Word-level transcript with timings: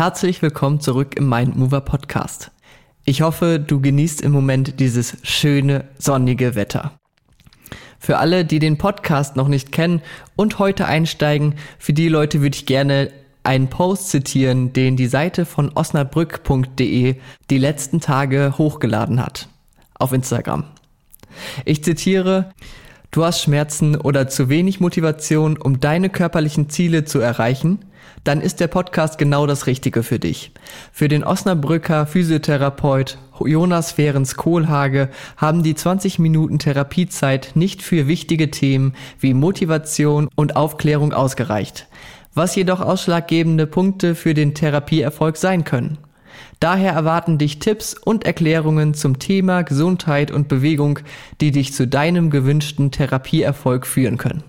Herzlich 0.00 0.40
willkommen 0.40 0.80
zurück 0.80 1.16
im 1.16 1.28
Mindmover 1.28 1.82
Podcast. 1.82 2.52
Ich 3.04 3.20
hoffe, 3.20 3.60
du 3.60 3.82
genießt 3.82 4.22
im 4.22 4.32
Moment 4.32 4.80
dieses 4.80 5.18
schöne, 5.22 5.84
sonnige 5.98 6.54
Wetter. 6.54 6.92
Für 7.98 8.16
alle, 8.16 8.46
die 8.46 8.60
den 8.60 8.78
Podcast 8.78 9.36
noch 9.36 9.46
nicht 9.46 9.72
kennen 9.72 10.00
und 10.36 10.58
heute 10.58 10.86
einsteigen, 10.86 11.56
für 11.78 11.92
die 11.92 12.08
Leute 12.08 12.40
würde 12.40 12.56
ich 12.56 12.64
gerne 12.64 13.12
einen 13.42 13.68
Post 13.68 14.08
zitieren, 14.08 14.72
den 14.72 14.96
die 14.96 15.06
Seite 15.06 15.44
von 15.44 15.70
osnabrück.de 15.74 17.16
die 17.50 17.58
letzten 17.58 18.00
Tage 18.00 18.54
hochgeladen 18.56 19.20
hat. 19.20 19.50
Auf 19.98 20.14
Instagram. 20.14 20.64
Ich 21.66 21.84
zitiere, 21.84 22.54
Du 23.12 23.24
hast 23.24 23.42
Schmerzen 23.42 23.96
oder 23.96 24.28
zu 24.28 24.48
wenig 24.48 24.78
Motivation, 24.78 25.58
um 25.58 25.80
deine 25.80 26.10
körperlichen 26.10 26.70
Ziele 26.70 27.04
zu 27.04 27.18
erreichen? 27.18 27.80
Dann 28.22 28.40
ist 28.40 28.60
der 28.60 28.68
Podcast 28.68 29.18
genau 29.18 29.48
das 29.48 29.66
Richtige 29.66 30.04
für 30.04 30.20
dich. 30.20 30.52
Für 30.92 31.08
den 31.08 31.24
Osnabrücker 31.24 32.06
Physiotherapeut 32.06 33.18
Jonas 33.44 33.90
Fehrens 33.90 34.36
Kohlhage 34.36 35.08
haben 35.36 35.64
die 35.64 35.74
20 35.74 36.20
Minuten 36.20 36.60
Therapiezeit 36.60 37.52
nicht 37.54 37.82
für 37.82 38.06
wichtige 38.06 38.52
Themen 38.52 38.94
wie 39.18 39.34
Motivation 39.34 40.28
und 40.36 40.54
Aufklärung 40.54 41.12
ausgereicht, 41.12 41.88
was 42.34 42.54
jedoch 42.54 42.80
ausschlaggebende 42.80 43.66
Punkte 43.66 44.14
für 44.14 44.34
den 44.34 44.54
Therapieerfolg 44.54 45.36
sein 45.36 45.64
können. 45.64 45.98
Daher 46.60 46.92
erwarten 46.92 47.38
dich 47.38 47.58
Tipps 47.58 47.94
und 47.94 48.26
Erklärungen 48.26 48.92
zum 48.94 49.18
Thema 49.18 49.62
Gesundheit 49.62 50.30
und 50.30 50.48
Bewegung, 50.48 50.98
die 51.40 51.50
dich 51.50 51.72
zu 51.72 51.86
deinem 51.86 52.28
gewünschten 52.30 52.90
Therapieerfolg 52.90 53.86
führen 53.86 54.18
können. 54.18 54.44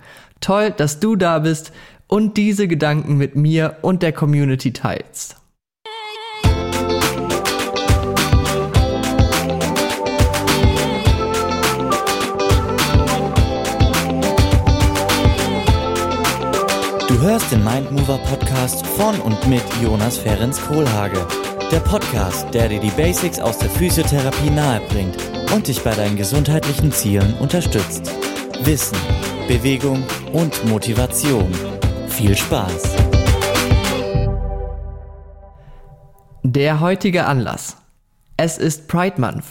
Toll, 0.42 0.72
dass 0.72 0.98
du 0.98 1.14
da 1.14 1.38
bist 1.38 1.72
und 2.08 2.36
diese 2.36 2.66
Gedanken 2.68 3.16
mit 3.16 3.36
mir 3.36 3.76
und 3.80 4.02
der 4.02 4.12
Community 4.12 4.72
teilst. 4.72 5.36
Du 17.08 17.20
hörst 17.20 17.52
den 17.52 17.62
Mindmover 17.62 18.18
Podcast 18.18 18.84
von 18.84 19.20
und 19.20 19.46
mit 19.46 19.62
Jonas 19.80 20.18
Ferens 20.18 20.60
Kohlhage. 20.60 21.24
Der 21.70 21.78
Podcast, 21.78 22.52
der 22.52 22.68
dir 22.68 22.80
die 22.80 22.90
Basics 22.90 23.38
aus 23.38 23.58
der 23.58 23.70
Physiotherapie 23.70 24.50
nahebringt 24.50 25.16
und 25.54 25.68
dich 25.68 25.82
bei 25.82 25.94
deinen 25.94 26.16
gesundheitlichen 26.16 26.90
Zielen 26.90 27.32
unterstützt. 27.38 28.12
Wissen 28.64 28.98
Bewegung 29.48 30.04
und 30.32 30.64
Motivation. 30.66 31.52
Viel 32.08 32.36
Spaß! 32.36 32.96
Der 36.44 36.80
heutige 36.80 37.26
Anlass. 37.26 37.76
Es 38.36 38.58
ist 38.58 38.86
Pride 38.86 39.20
Month. 39.20 39.44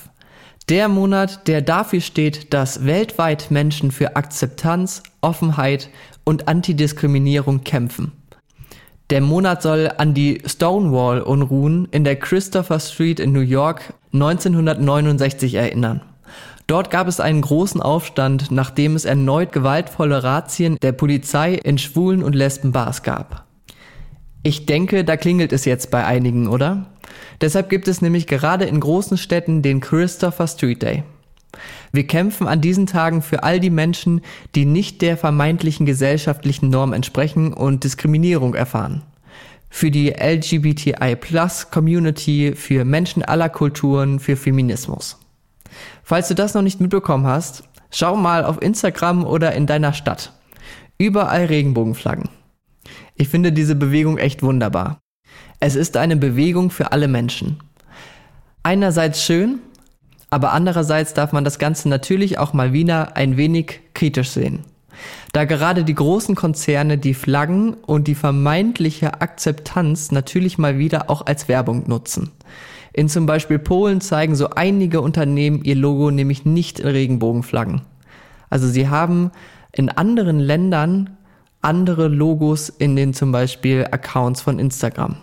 Der 0.69 0.87
Monat, 0.87 1.47
der 1.47 1.61
dafür 1.61 1.99
steht, 1.99 2.53
dass 2.53 2.85
weltweit 2.85 3.51
Menschen 3.51 3.91
für 3.91 4.15
Akzeptanz, 4.15 5.03
Offenheit 5.19 5.89
und 6.23 6.47
Antidiskriminierung 6.47 7.63
kämpfen. 7.65 8.13
Der 9.09 9.19
Monat 9.19 9.61
soll 9.61 9.91
an 9.97 10.13
die 10.13 10.41
Stonewall-Unruhen 10.45 11.89
in 11.91 12.05
der 12.05 12.15
Christopher 12.15 12.79
Street 12.79 13.19
in 13.19 13.33
New 13.33 13.41
York 13.41 13.93
1969 14.13 15.55
erinnern. 15.55 16.01
Dort 16.71 16.89
gab 16.89 17.07
es 17.09 17.19
einen 17.19 17.41
großen 17.41 17.81
Aufstand, 17.81 18.49
nachdem 18.49 18.95
es 18.95 19.03
erneut 19.03 19.51
gewaltvolle 19.51 20.23
Razzien 20.23 20.77
der 20.81 20.93
Polizei 20.93 21.55
in 21.55 21.77
Schwulen- 21.77 22.23
und 22.23 22.33
Lesbenbars 22.33 23.03
gab. 23.03 23.45
Ich 24.41 24.67
denke, 24.67 25.03
da 25.03 25.17
klingelt 25.17 25.51
es 25.51 25.65
jetzt 25.65 25.91
bei 25.91 26.05
einigen, 26.05 26.47
oder? 26.47 26.85
Deshalb 27.41 27.69
gibt 27.69 27.89
es 27.89 28.01
nämlich 28.01 28.25
gerade 28.25 28.63
in 28.63 28.79
großen 28.79 29.17
Städten 29.17 29.61
den 29.61 29.81
Christopher 29.81 30.47
Street 30.47 30.81
Day. 30.81 31.03
Wir 31.91 32.07
kämpfen 32.07 32.47
an 32.47 32.61
diesen 32.61 32.87
Tagen 32.87 33.21
für 33.21 33.43
all 33.43 33.59
die 33.59 33.69
Menschen, 33.69 34.21
die 34.55 34.63
nicht 34.63 35.01
der 35.01 35.17
vermeintlichen 35.17 35.85
gesellschaftlichen 35.85 36.69
Norm 36.69 36.93
entsprechen 36.93 37.51
und 37.51 37.83
Diskriminierung 37.83 38.55
erfahren. 38.55 39.01
Für 39.69 39.91
die 39.91 40.11
LGBTI-Plus-Community, 40.11 42.53
für 42.55 42.85
Menschen 42.85 43.23
aller 43.23 43.49
Kulturen, 43.49 44.21
für 44.21 44.37
Feminismus. 44.37 45.17
Falls 46.11 46.27
du 46.27 46.35
das 46.35 46.53
noch 46.53 46.61
nicht 46.61 46.81
mitbekommen 46.81 47.25
hast, 47.25 47.63
schau 47.89 48.17
mal 48.17 48.43
auf 48.43 48.61
Instagram 48.61 49.23
oder 49.23 49.53
in 49.53 49.65
deiner 49.65 49.93
Stadt. 49.93 50.33
Überall 50.97 51.45
Regenbogenflaggen. 51.45 52.27
Ich 53.15 53.29
finde 53.29 53.53
diese 53.53 53.75
Bewegung 53.75 54.17
echt 54.17 54.43
wunderbar. 54.43 54.99
Es 55.61 55.77
ist 55.77 55.95
eine 55.95 56.17
Bewegung 56.17 56.69
für 56.69 56.91
alle 56.91 57.07
Menschen. 57.07 57.61
Einerseits 58.61 59.23
schön, 59.23 59.59
aber 60.29 60.51
andererseits 60.51 61.13
darf 61.13 61.31
man 61.31 61.45
das 61.45 61.59
Ganze 61.59 61.87
natürlich 61.87 62.37
auch 62.39 62.51
mal 62.51 62.73
wieder 62.73 63.15
ein 63.15 63.37
wenig 63.37 63.79
kritisch 63.93 64.31
sehen. 64.31 64.65
Da 65.31 65.45
gerade 65.45 65.85
die 65.85 65.95
großen 65.95 66.35
Konzerne 66.35 66.97
die 66.97 67.13
Flaggen 67.13 67.73
und 67.73 68.09
die 68.09 68.15
vermeintliche 68.15 69.21
Akzeptanz 69.21 70.11
natürlich 70.11 70.57
mal 70.57 70.77
wieder 70.77 71.09
auch 71.09 71.25
als 71.25 71.47
Werbung 71.47 71.87
nutzen. 71.87 72.31
In 72.93 73.09
zum 73.09 73.25
Beispiel 73.25 73.59
Polen 73.59 74.01
zeigen 74.01 74.35
so 74.35 74.49
einige 74.49 75.01
Unternehmen 75.01 75.63
ihr 75.63 75.75
Logo 75.75 76.11
nämlich 76.11 76.45
nicht 76.45 76.79
in 76.79 76.87
Regenbogenflaggen. 76.87 77.81
Also 78.49 78.67
sie 78.67 78.89
haben 78.89 79.31
in 79.71 79.89
anderen 79.89 80.39
Ländern 80.39 81.17
andere 81.61 82.07
Logos 82.07 82.69
in 82.69 82.95
den 82.95 83.13
zum 83.13 83.31
Beispiel 83.31 83.87
Accounts 83.91 84.41
von 84.41 84.59
Instagram. 84.59 85.15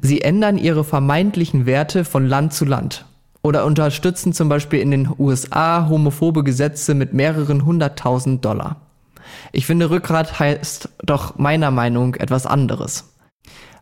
Sie 0.00 0.22
ändern 0.22 0.58
ihre 0.58 0.84
vermeintlichen 0.84 1.66
Werte 1.66 2.04
von 2.04 2.26
Land 2.26 2.52
zu 2.52 2.64
Land 2.64 3.04
oder 3.42 3.64
unterstützen 3.64 4.32
zum 4.32 4.48
Beispiel 4.48 4.80
in 4.80 4.90
den 4.90 5.08
USA 5.18 5.88
homophobe 5.88 6.44
Gesetze 6.44 6.94
mit 6.94 7.12
mehreren 7.12 7.64
hunderttausend 7.64 8.44
Dollar. 8.44 8.76
Ich 9.52 9.66
finde, 9.66 9.90
Rückgrat 9.90 10.38
heißt 10.38 10.88
doch 11.02 11.38
meiner 11.38 11.70
Meinung 11.70 12.14
etwas 12.14 12.46
anderes. 12.46 13.13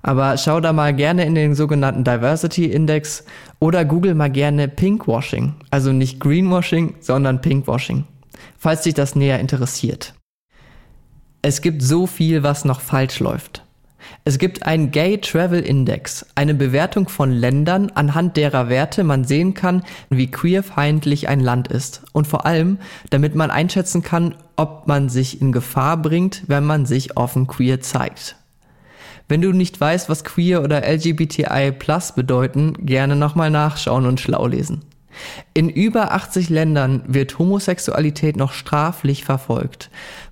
Aber 0.03 0.37
schau 0.37 0.61
da 0.61 0.73
mal 0.73 0.93
gerne 0.93 1.25
in 1.25 1.35
den 1.35 1.55
sogenannten 1.55 2.05
Diversity 2.05 2.67
Index 2.67 3.25
oder 3.61 3.85
google 3.85 4.15
mal 4.15 4.31
gerne 4.31 4.69
Pinkwashing. 4.69 5.55
Also 5.71 5.93
nicht 5.93 6.19
Greenwashing, 6.19 6.95
sondern 7.01 7.41
Pinkwashing. 7.41 8.05
Falls 8.59 8.83
dich 8.83 8.95
das 8.95 9.15
näher 9.15 9.39
interessiert. 9.39 10.15
Es 11.41 11.61
gibt 11.61 11.83
so 11.83 12.07
viel, 12.07 12.43
was 12.43 12.65
noch 12.65 12.81
falsch 12.81 13.21
läuft. 13.21 13.65
Es 14.25 14.39
gibt 14.39 14.65
einen 14.65 14.91
Gay 14.91 15.19
Travel 15.19 15.61
Index, 15.61 16.27
eine 16.35 16.55
Bewertung 16.55 17.09
von 17.09 17.31
Ländern, 17.31 17.91
anhand 17.95 18.37
derer 18.37 18.69
Werte 18.69 19.05
man 19.05 19.25
sehen 19.25 19.55
kann, 19.55 19.83
wie 20.11 20.31
queerfeindlich 20.31 21.29
ein 21.29 21.41
Land 21.41 21.69
ist. 21.69 22.03
Und 22.13 22.27
vor 22.27 22.47
allem, 22.47 22.79
damit 23.11 23.35
man 23.35 23.51
einschätzen 23.51 24.03
kann, 24.03 24.35
ob 24.57 24.87
man 24.87 25.09
sich 25.09 25.41
in 25.41 25.53
Gefahr 25.53 25.97
bringt, 25.97 26.43
wenn 26.47 26.65
man 26.65 26.87
sich 26.87 27.17
offen 27.17 27.47
queer 27.47 27.81
zeigt. 27.81 28.37
Wenn 29.33 29.41
du 29.41 29.55
nicht 29.55 29.81
weißt, 29.81 30.11
was 30.11 30.25
queer 30.25 30.63
oder 30.63 30.87
LGBTI 30.87 31.73
plus 31.73 32.13
bedeuten, 32.13 32.75
gerne 32.85 33.17
nochmal 33.17 33.51
nachschauen 33.51 34.05
und 34.05 34.21
schlau 34.21 34.47
lesen. 34.47 34.83
In 35.55 35.71
über 35.71 36.13
80 36.13 36.51
Ländern 36.51 37.03
wird 37.07 37.39
Homosexualität 37.39 38.37
noch 38.37 38.53
straflich 38.53 39.25
verfolgt. 39.25 39.89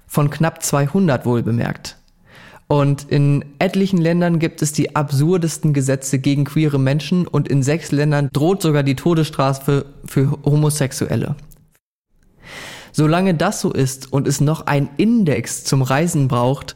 Von 0.06 0.28
knapp 0.28 0.62
200 0.62 1.24
wohl 1.24 1.42
bemerkt. 1.42 1.96
Und 2.66 3.10
in 3.10 3.42
etlichen 3.58 4.02
Ländern 4.02 4.38
gibt 4.38 4.60
es 4.60 4.72
die 4.72 4.94
absurdesten 4.94 5.72
Gesetze 5.72 6.18
gegen 6.18 6.44
queere 6.44 6.78
Menschen 6.78 7.26
und 7.26 7.48
in 7.48 7.62
sechs 7.62 7.92
Ländern 7.92 8.28
droht 8.34 8.60
sogar 8.60 8.82
die 8.82 8.96
Todesstrafe 8.96 9.86
für 10.04 10.36
Homosexuelle. 10.44 11.36
Solange 12.92 13.32
das 13.32 13.62
so 13.62 13.72
ist 13.72 14.12
und 14.12 14.28
es 14.28 14.42
noch 14.42 14.66
einen 14.66 14.90
Index 14.98 15.64
zum 15.64 15.80
Reisen 15.80 16.28
braucht, 16.28 16.74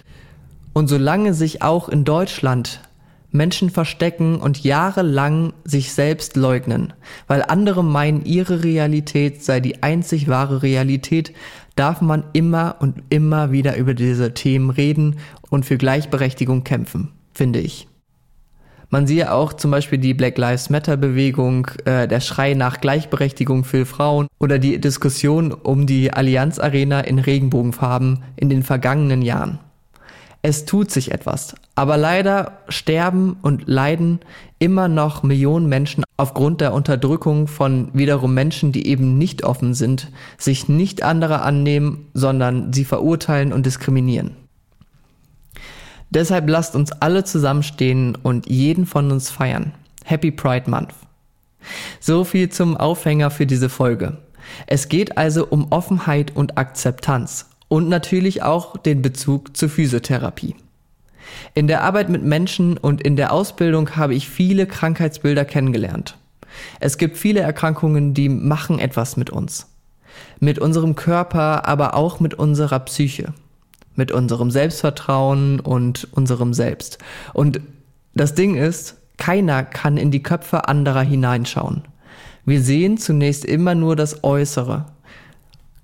und 0.75 0.89
solange 0.89 1.33
sich 1.33 1.63
auch 1.63 1.89
in 1.89 2.05
Deutschland 2.05 2.81
Menschen 3.31 3.71
verstecken 3.71 4.37
und 4.37 4.63
jahrelang 4.63 5.55
sich 5.65 5.93
selbst 5.93 6.37
leugnen, 6.37 6.93
weil 7.27 7.43
andere 7.43 7.83
meinen, 7.83 8.25
ihre 8.25 8.63
Realität 8.63 9.43
sei 9.43 9.59
die 9.59 9.83
einzig 9.83 10.29
wahre 10.29 10.63
Realität, 10.63 11.33
darf 11.75 12.01
man 12.01 12.23
immer 12.33 12.77
und 12.79 13.03
immer 13.11 13.51
wieder 13.51 13.77
über 13.77 13.95
diese 13.95 14.35
Themen 14.35 14.71
reden 14.71 15.17
und 15.51 15.65
für 15.65 15.77
Gleichberechtigung 15.77 16.63
kämpfen, 16.63 17.11
finde 17.33 17.59
ich. 17.59 17.89
Man 18.91 19.09
siehe 19.09 19.33
auch 19.33 19.53
zum 19.53 19.73
Beispiel 19.73 19.99
die 19.99 20.15
Black 20.15 20.39
Lives 20.39 20.71
Matter 20.71 20.97
Bewegung, 20.97 21.67
äh, 21.85 22.07
der 22.07 22.21
Schrei 22.21 22.55
nach 22.55 22.81
Gleichberechtigung 22.81 23.65
für 23.65 23.87
Frauen 23.87 24.29
oder 24.39 24.61
die 24.61 24.81
Diskussion 24.81 25.51
um 25.51 25.89
die 25.89 26.13
Allianz 26.13 26.61
Arena 26.61 27.01
in 27.01 27.19
Regenbogenfarben 27.19 28.23
in 28.37 28.49
den 28.49 28.63
vergangenen 28.63 29.23
Jahren. 29.23 29.59
Es 30.47 30.67
tut 30.67 30.91
sich 30.91 31.11
etwas, 31.11 31.55
aber 31.75 31.97
leider 31.97 32.59
sterben 32.69 33.39
und 33.41 33.67
leiden 33.67 34.21
immer 34.59 34.89
noch 34.89 35.23
Millionen 35.23 35.71
Menschen 35.71 36.05
aufgrund 36.19 36.61
der 36.61 36.75
Unterdrückung 36.75 37.47
von 37.47 37.89
wiederum 37.95 38.35
Menschen, 38.35 38.71
die 38.71 38.87
eben 38.87 39.17
nicht 39.17 39.43
offen 39.43 39.73
sind, 39.73 40.13
sich 40.37 40.69
nicht 40.69 41.03
anderer 41.03 41.47
annehmen, 41.47 42.09
sondern 42.13 42.75
sie 42.75 42.85
verurteilen 42.85 43.55
und 43.55 43.65
diskriminieren. 43.65 44.37
Deshalb 46.11 46.47
lasst 46.47 46.77
uns 46.77 46.93
alle 46.93 47.25
zusammenstehen 47.25 48.15
und 48.15 48.47
jeden 48.47 48.85
von 48.85 49.11
uns 49.13 49.31
feiern. 49.31 49.73
Happy 50.05 50.31
Pride 50.31 50.71
Month. 50.71 50.93
So 52.01 52.23
viel 52.23 52.51
zum 52.51 52.77
Aufhänger 52.77 53.31
für 53.31 53.47
diese 53.47 53.71
Folge. 53.71 54.19
Es 54.67 54.91
geht 54.91 55.17
also 55.17 55.47
um 55.47 55.73
Offenheit 55.73 56.37
und 56.37 56.59
Akzeptanz 56.59 57.49
und 57.75 57.89
natürlich 57.89 58.45
auch 58.45 58.77
den 58.77 59.03
Bezug 59.03 59.57
zur 59.57 59.69
Physiotherapie. 59.69 60.55
In 61.55 61.67
der 61.67 61.83
Arbeit 61.83 62.09
mit 62.09 62.23
Menschen 62.23 62.79
und 62.79 63.03
in 63.03 63.17
der 63.17 63.33
Ausbildung 63.33 63.97
habe 63.97 64.15
ich 64.15 64.29
viele 64.29 64.69
Krankheitsbilder 64.69 65.45
kennengelernt. 65.45 66.17
Es 66.79 66.99
gibt 66.99 67.17
viele 67.17 67.41
Erkrankungen, 67.41 68.15
die 68.15 68.29
machen 68.29 68.79
etwas 68.79 69.17
mit 69.17 69.31
uns. 69.31 69.67
Mit 70.39 70.61
unserem 70.61 70.95
Körper, 70.95 71.67
aber 71.67 71.95
auch 71.95 72.21
mit 72.21 72.35
unserer 72.35 72.79
Psyche. 72.79 73.35
Mit 73.97 74.13
unserem 74.13 74.53
Selbstvertrauen 74.53 75.59
und 75.59 76.07
unserem 76.13 76.55
Selbst. 76.55 76.99
Und 77.33 77.61
das 78.15 78.37
Ding 78.37 78.55
ist, 78.55 78.99
keiner 79.17 79.65
kann 79.65 79.97
in 79.97 80.13
die 80.13 80.23
Köpfe 80.23 80.69
anderer 80.69 81.03
hineinschauen. 81.03 81.83
Wir 82.45 82.63
sehen 82.63 82.99
zunächst 82.99 83.45
immer 83.45 83.75
nur 83.75 83.97
das 83.97 84.23
Äußere. 84.23 84.87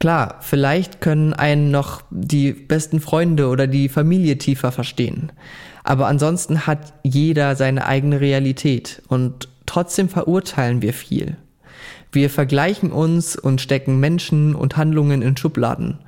Klar, 0.00 0.36
vielleicht 0.40 1.02
können 1.02 1.34
einen 1.34 1.70
noch 1.70 2.02
die 2.08 2.52
besten 2.52 3.00
Freunde 3.00 3.48
oder 3.48 3.66
die 3.66 3.90
Familie 3.90 4.38
tiefer 4.38 4.72
verstehen. 4.72 5.30
Aber 5.84 6.06
ansonsten 6.06 6.66
hat 6.66 6.94
jeder 7.02 7.54
seine 7.54 7.86
eigene 7.86 8.18
Realität 8.18 9.02
und 9.08 9.48
trotzdem 9.66 10.08
verurteilen 10.08 10.80
wir 10.80 10.94
viel. 10.94 11.36
Wir 12.12 12.30
vergleichen 12.30 12.92
uns 12.92 13.36
und 13.36 13.60
stecken 13.60 14.00
Menschen 14.00 14.54
und 14.54 14.78
Handlungen 14.78 15.20
in 15.20 15.36
Schubladen. 15.36 15.98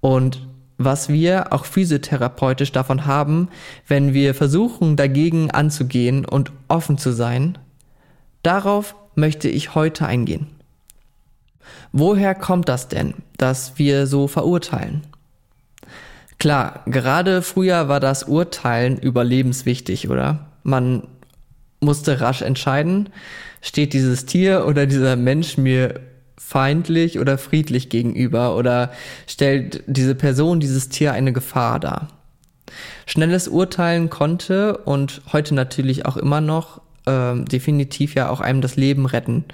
Und 0.00 0.46
was 0.76 1.08
wir 1.08 1.52
auch 1.54 1.64
physiotherapeutisch 1.64 2.72
davon 2.72 3.06
haben, 3.06 3.48
wenn 3.88 4.12
wir 4.12 4.34
versuchen 4.34 4.96
dagegen 4.96 5.50
anzugehen 5.50 6.26
und 6.26 6.52
offen 6.68 6.98
zu 6.98 7.12
sein, 7.12 7.56
darauf 8.42 8.94
möchte 9.14 9.48
ich 9.48 9.74
heute 9.74 10.06
eingehen. 10.06 10.59
Woher 11.92 12.34
kommt 12.34 12.68
das 12.68 12.88
denn, 12.88 13.14
dass 13.36 13.78
wir 13.78 14.06
so 14.06 14.28
verurteilen? 14.28 15.02
Klar, 16.38 16.82
gerade 16.86 17.42
früher 17.42 17.88
war 17.88 18.00
das 18.00 18.24
Urteilen 18.24 18.98
überlebenswichtig, 18.98 20.08
oder? 20.08 20.46
Man 20.62 21.06
musste 21.80 22.20
rasch 22.20 22.42
entscheiden, 22.42 23.10
steht 23.60 23.92
dieses 23.92 24.26
Tier 24.26 24.66
oder 24.66 24.86
dieser 24.86 25.16
Mensch 25.16 25.58
mir 25.58 26.00
feindlich 26.38 27.18
oder 27.18 27.38
friedlich 27.38 27.90
gegenüber 27.90 28.56
oder 28.56 28.90
stellt 29.26 29.82
diese 29.86 30.14
Person, 30.14 30.60
dieses 30.60 30.88
Tier 30.88 31.12
eine 31.12 31.32
Gefahr 31.32 31.78
dar. 31.78 32.08
Schnelles 33.06 33.46
Urteilen 33.48 34.10
konnte 34.10 34.78
und 34.78 35.22
heute 35.32 35.54
natürlich 35.54 36.06
auch 36.06 36.16
immer 36.16 36.40
noch 36.40 36.80
äh, 37.06 37.36
definitiv 37.44 38.14
ja 38.14 38.30
auch 38.30 38.40
einem 38.40 38.62
das 38.62 38.76
Leben 38.76 39.06
retten. 39.06 39.44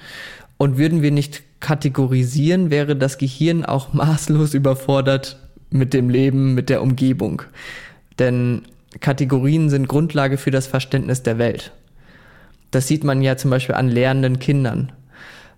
Und 0.59 0.79
würden 0.79 1.03
wir 1.03 1.11
nicht 1.11 1.43
kategorisieren, 1.61 2.71
wäre 2.71 2.97
das 2.97 3.19
Gehirn 3.19 3.65
auch 3.65 3.93
maßlos 3.93 4.55
überfordert 4.55 5.39
mit 5.71 5.95
dem 5.95 6.11
Leben, 6.11 6.55
mit 6.55 6.69
der 6.69 6.83
Umgebung. 6.83 7.43
Denn 8.19 8.63
Kategorien 9.01 9.69
sind 9.69 9.89
Grundlage 9.89 10.39
für 10.39 10.51
das 10.51 10.67
Verständnis 10.67 11.23
der 11.23 11.39
Welt. 11.39 11.73
Das 12.71 12.89
sieht 12.89 13.05
man 13.05 13.23
ja 13.23 13.37
zum 13.37 13.51
Beispiel 13.51 13.75
an 13.75 13.89
lernenden 13.89 14.39
Kindern. 14.39 14.93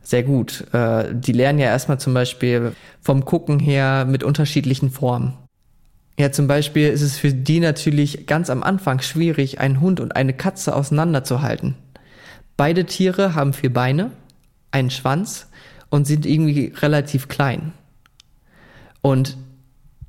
Sehr 0.02 0.22
gut. 0.22 0.64
Äh, 0.72 1.14
die 1.14 1.32
lernen 1.32 1.58
ja 1.58 1.66
erstmal 1.66 2.00
zum 2.00 2.14
Beispiel 2.14 2.72
vom 3.00 3.24
Gucken 3.24 3.58
her 3.58 4.06
mit 4.08 4.24
unterschiedlichen 4.24 4.90
Formen. 4.90 5.34
Ja, 6.18 6.32
zum 6.32 6.48
Beispiel 6.48 6.88
ist 6.88 7.02
es 7.02 7.16
für 7.16 7.32
die 7.32 7.60
natürlich 7.60 8.26
ganz 8.26 8.50
am 8.50 8.62
Anfang 8.62 9.00
schwierig, 9.00 9.60
einen 9.60 9.80
Hund 9.80 10.00
und 10.00 10.16
eine 10.16 10.32
Katze 10.32 10.74
auseinanderzuhalten. 10.74 11.76
Beide 12.56 12.86
Tiere 12.86 13.34
haben 13.36 13.52
vier 13.52 13.72
Beine, 13.72 14.10
einen 14.72 14.90
Schwanz 14.90 15.48
und 15.90 16.06
sind 16.06 16.26
irgendwie 16.26 16.72
relativ 16.76 17.28
klein. 17.28 17.72
Und 19.02 19.36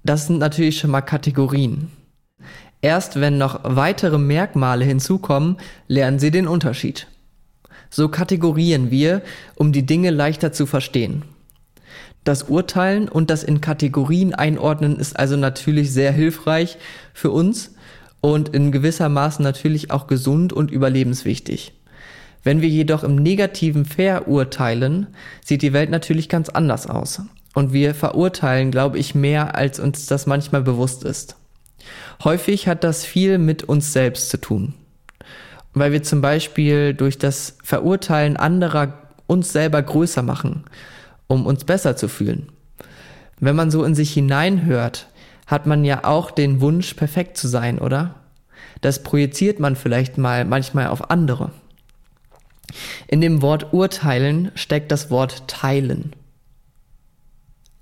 das 0.03 0.27
sind 0.27 0.39
natürlich 0.39 0.79
schon 0.79 0.91
mal 0.91 1.01
Kategorien. 1.01 1.91
Erst 2.81 3.19
wenn 3.19 3.37
noch 3.37 3.59
weitere 3.63 4.17
Merkmale 4.17 4.85
hinzukommen, 4.85 5.57
lernen 5.87 6.19
sie 6.19 6.31
den 6.31 6.47
Unterschied. 6.47 7.07
So 7.89 8.07
kategorieren 8.07 8.91
wir, 8.91 9.21
um 9.55 9.71
die 9.71 9.85
Dinge 9.85 10.11
leichter 10.11 10.51
zu 10.51 10.65
verstehen. 10.65 11.23
Das 12.23 12.43
Urteilen 12.43 13.09
und 13.09 13.29
das 13.29 13.43
in 13.43 13.61
Kategorien 13.61 14.33
einordnen 14.35 14.97
ist 14.97 15.17
also 15.17 15.35
natürlich 15.35 15.91
sehr 15.91 16.11
hilfreich 16.11 16.77
für 17.13 17.31
uns 17.31 17.75
und 18.21 18.49
in 18.49 18.71
gewisser 18.71 19.09
Maßen 19.09 19.43
natürlich 19.43 19.91
auch 19.91 20.07
gesund 20.07 20.53
und 20.53 20.71
überlebenswichtig. 20.71 21.73
Wenn 22.43 22.61
wir 22.61 22.69
jedoch 22.69 23.03
im 23.03 23.15
Negativen 23.15 23.85
verurteilen, 23.85 25.07
sieht 25.43 25.61
die 25.61 25.73
Welt 25.73 25.89
natürlich 25.89 26.29
ganz 26.29 26.49
anders 26.49 26.87
aus. 26.87 27.21
Und 27.53 27.73
wir 27.73 27.95
verurteilen, 27.95 28.71
glaube 28.71 28.97
ich, 28.97 29.15
mehr, 29.15 29.55
als 29.55 29.79
uns 29.79 30.05
das 30.05 30.25
manchmal 30.25 30.61
bewusst 30.61 31.03
ist. 31.03 31.35
Häufig 32.23 32.67
hat 32.67 32.83
das 32.83 33.05
viel 33.05 33.37
mit 33.37 33.63
uns 33.63 33.91
selbst 33.93 34.29
zu 34.29 34.39
tun. 34.39 34.73
Weil 35.73 35.91
wir 35.91 36.03
zum 36.03 36.21
Beispiel 36.21 36.93
durch 36.93 37.17
das 37.17 37.57
Verurteilen 37.63 38.37
anderer 38.37 38.93
uns 39.27 39.51
selber 39.51 39.81
größer 39.81 40.21
machen, 40.21 40.63
um 41.27 41.45
uns 41.45 41.63
besser 41.63 41.95
zu 41.95 42.07
fühlen. 42.07 42.51
Wenn 43.39 43.55
man 43.55 43.71
so 43.71 43.83
in 43.83 43.95
sich 43.95 44.13
hineinhört, 44.13 45.07
hat 45.45 45.65
man 45.65 45.85
ja 45.85 46.03
auch 46.03 46.31
den 46.31 46.61
Wunsch, 46.61 46.93
perfekt 46.93 47.37
zu 47.37 47.47
sein, 47.47 47.79
oder? 47.79 48.15
Das 48.81 49.03
projiziert 49.03 49.59
man 49.59 49.75
vielleicht 49.75 50.17
mal 50.17 50.45
manchmal 50.45 50.87
auf 50.87 51.09
andere. 51.09 51.51
In 53.07 53.21
dem 53.21 53.41
Wort 53.41 53.73
urteilen 53.73 54.51
steckt 54.55 54.91
das 54.91 55.09
Wort 55.09 55.47
teilen. 55.47 56.13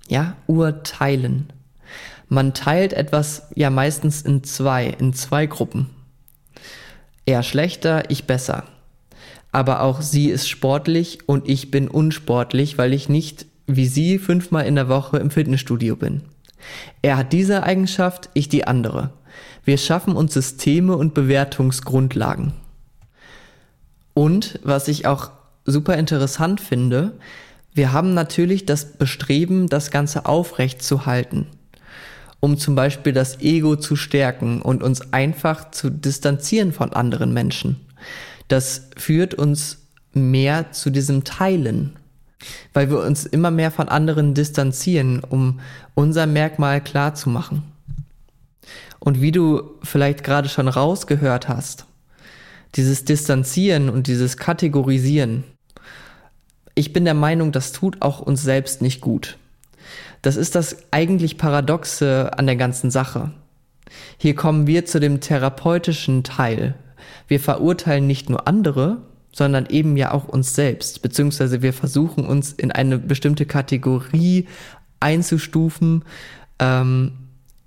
Ja, 0.08 0.36
urteilen. 0.46 1.52
Man 2.28 2.54
teilt 2.54 2.92
etwas 2.92 3.48
ja 3.54 3.70
meistens 3.70 4.22
in 4.22 4.44
zwei, 4.44 4.86
in 4.86 5.12
zwei 5.12 5.46
Gruppen. 5.46 5.90
Er 7.26 7.42
schlechter, 7.42 8.10
ich 8.10 8.24
besser. 8.24 8.64
Aber 9.52 9.82
auch 9.82 10.02
sie 10.02 10.28
ist 10.28 10.48
sportlich 10.48 11.20
und 11.26 11.48
ich 11.48 11.70
bin 11.70 11.88
unsportlich, 11.88 12.78
weil 12.78 12.92
ich 12.92 13.08
nicht 13.08 13.46
wie 13.68 13.86
sie 13.86 14.18
fünfmal 14.18 14.66
in 14.66 14.74
der 14.74 14.88
Woche 14.88 15.18
im 15.18 15.30
Fitnessstudio 15.30 15.94
bin. 15.94 16.22
Er 17.02 17.18
hat 17.18 17.32
diese 17.32 17.62
Eigenschaft, 17.62 18.30
ich 18.34 18.48
die 18.48 18.66
andere. 18.66 19.10
Wir 19.64 19.76
schaffen 19.76 20.16
uns 20.16 20.32
Systeme 20.32 20.96
und 20.96 21.14
Bewertungsgrundlagen. 21.14 22.54
Und 24.18 24.58
was 24.64 24.88
ich 24.88 25.06
auch 25.06 25.30
super 25.64 25.96
interessant 25.96 26.60
finde, 26.60 27.12
wir 27.72 27.92
haben 27.92 28.14
natürlich 28.14 28.66
das 28.66 28.94
Bestreben, 28.94 29.68
das 29.68 29.92
Ganze 29.92 30.26
aufrecht 30.26 30.82
zu 30.82 31.06
halten, 31.06 31.46
um 32.40 32.58
zum 32.58 32.74
Beispiel 32.74 33.12
das 33.12 33.40
Ego 33.40 33.76
zu 33.76 33.94
stärken 33.94 34.60
und 34.60 34.82
uns 34.82 35.12
einfach 35.12 35.70
zu 35.70 35.88
distanzieren 35.88 36.72
von 36.72 36.92
anderen 36.92 37.32
Menschen. 37.32 37.78
Das 38.48 38.88
führt 38.96 39.34
uns 39.34 39.86
mehr 40.14 40.72
zu 40.72 40.90
diesem 40.90 41.22
Teilen, 41.22 41.94
weil 42.72 42.90
wir 42.90 42.98
uns 42.98 43.24
immer 43.24 43.52
mehr 43.52 43.70
von 43.70 43.88
anderen 43.88 44.34
distanzieren, 44.34 45.22
um 45.22 45.60
unser 45.94 46.26
Merkmal 46.26 46.80
klar 46.80 47.14
zu 47.14 47.30
machen. 47.30 47.62
Und 48.98 49.20
wie 49.20 49.30
du 49.30 49.78
vielleicht 49.84 50.24
gerade 50.24 50.48
schon 50.48 50.66
rausgehört 50.66 51.48
hast, 51.48 51.86
dieses 52.74 53.04
Distanzieren 53.04 53.88
und 53.88 54.06
dieses 54.06 54.36
Kategorisieren. 54.36 55.44
Ich 56.74 56.92
bin 56.92 57.04
der 57.04 57.14
Meinung, 57.14 57.52
das 57.52 57.72
tut 57.72 58.02
auch 58.02 58.20
uns 58.20 58.42
selbst 58.42 58.82
nicht 58.82 59.00
gut. 59.00 59.36
Das 60.22 60.36
ist 60.36 60.54
das 60.54 60.76
eigentlich 60.90 61.38
Paradoxe 61.38 62.30
an 62.36 62.46
der 62.46 62.56
ganzen 62.56 62.90
Sache. 62.90 63.32
Hier 64.16 64.34
kommen 64.34 64.66
wir 64.66 64.84
zu 64.84 65.00
dem 65.00 65.20
therapeutischen 65.20 66.24
Teil. 66.24 66.74
Wir 67.26 67.40
verurteilen 67.40 68.06
nicht 68.06 68.28
nur 68.28 68.46
andere, 68.46 68.98
sondern 69.32 69.66
eben 69.66 69.96
ja 69.96 70.12
auch 70.12 70.26
uns 70.26 70.54
selbst, 70.54 71.02
beziehungsweise 71.02 71.62
wir 71.62 71.72
versuchen 71.72 72.26
uns 72.26 72.52
in 72.52 72.72
eine 72.72 72.98
bestimmte 72.98 73.46
Kategorie 73.46 74.46
einzustufen, 75.00 76.04
ähm, 76.58 77.12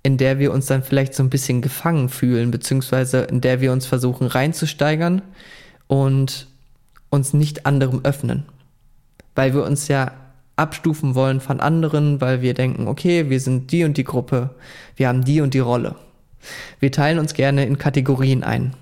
in 0.02 0.16
der 0.16 0.38
wir 0.38 0.52
uns 0.52 0.66
dann 0.66 0.82
vielleicht 0.82 1.14
so 1.14 1.22
ein 1.22 1.30
bisschen 1.30 1.62
gefangen 1.62 2.08
fühlen, 2.08 2.50
beziehungsweise 2.50 3.20
in 3.20 3.40
der 3.40 3.60
wir 3.60 3.72
uns 3.72 3.86
versuchen 3.86 4.26
reinzusteigern, 4.26 5.22
und 5.86 6.46
uns 7.10 7.34
nicht 7.34 7.66
anderem 7.66 8.00
öffnen. 8.02 8.44
Weil 9.34 9.52
wir 9.52 9.64
uns 9.64 9.88
ja 9.88 10.12
abstufen 10.56 11.14
wollen 11.14 11.40
von 11.40 11.60
anderen, 11.60 12.20
weil 12.22 12.40
wir 12.40 12.54
denken, 12.54 12.88
okay, 12.88 13.28
wir 13.28 13.40
sind 13.40 13.72
die 13.72 13.84
und 13.84 13.98
die 13.98 14.04
Gruppe, 14.04 14.54
wir 14.96 15.08
haben 15.08 15.24
die 15.24 15.42
und 15.42 15.52
die 15.52 15.58
Rolle. 15.58 15.96
Wir 16.80 16.90
teilen 16.92 17.18
uns 17.18 17.34
gerne 17.34 17.66
in 17.66 17.76
Kategorien 17.76 18.42
ein. 18.42 18.74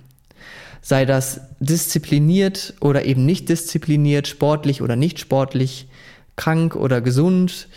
Sei 0.83 1.05
das 1.05 1.41
diszipliniert 1.59 2.75
oder 2.81 3.05
eben 3.05 3.27
nicht 3.27 3.49
diszipliniert, 3.49 4.29
sportlich 4.29 4.81
oder 4.81 4.97
nicht 4.97 5.19
sportlich, 5.19 5.89
krank 6.37 6.77
oder 6.77 7.01
gesund. 7.01 7.69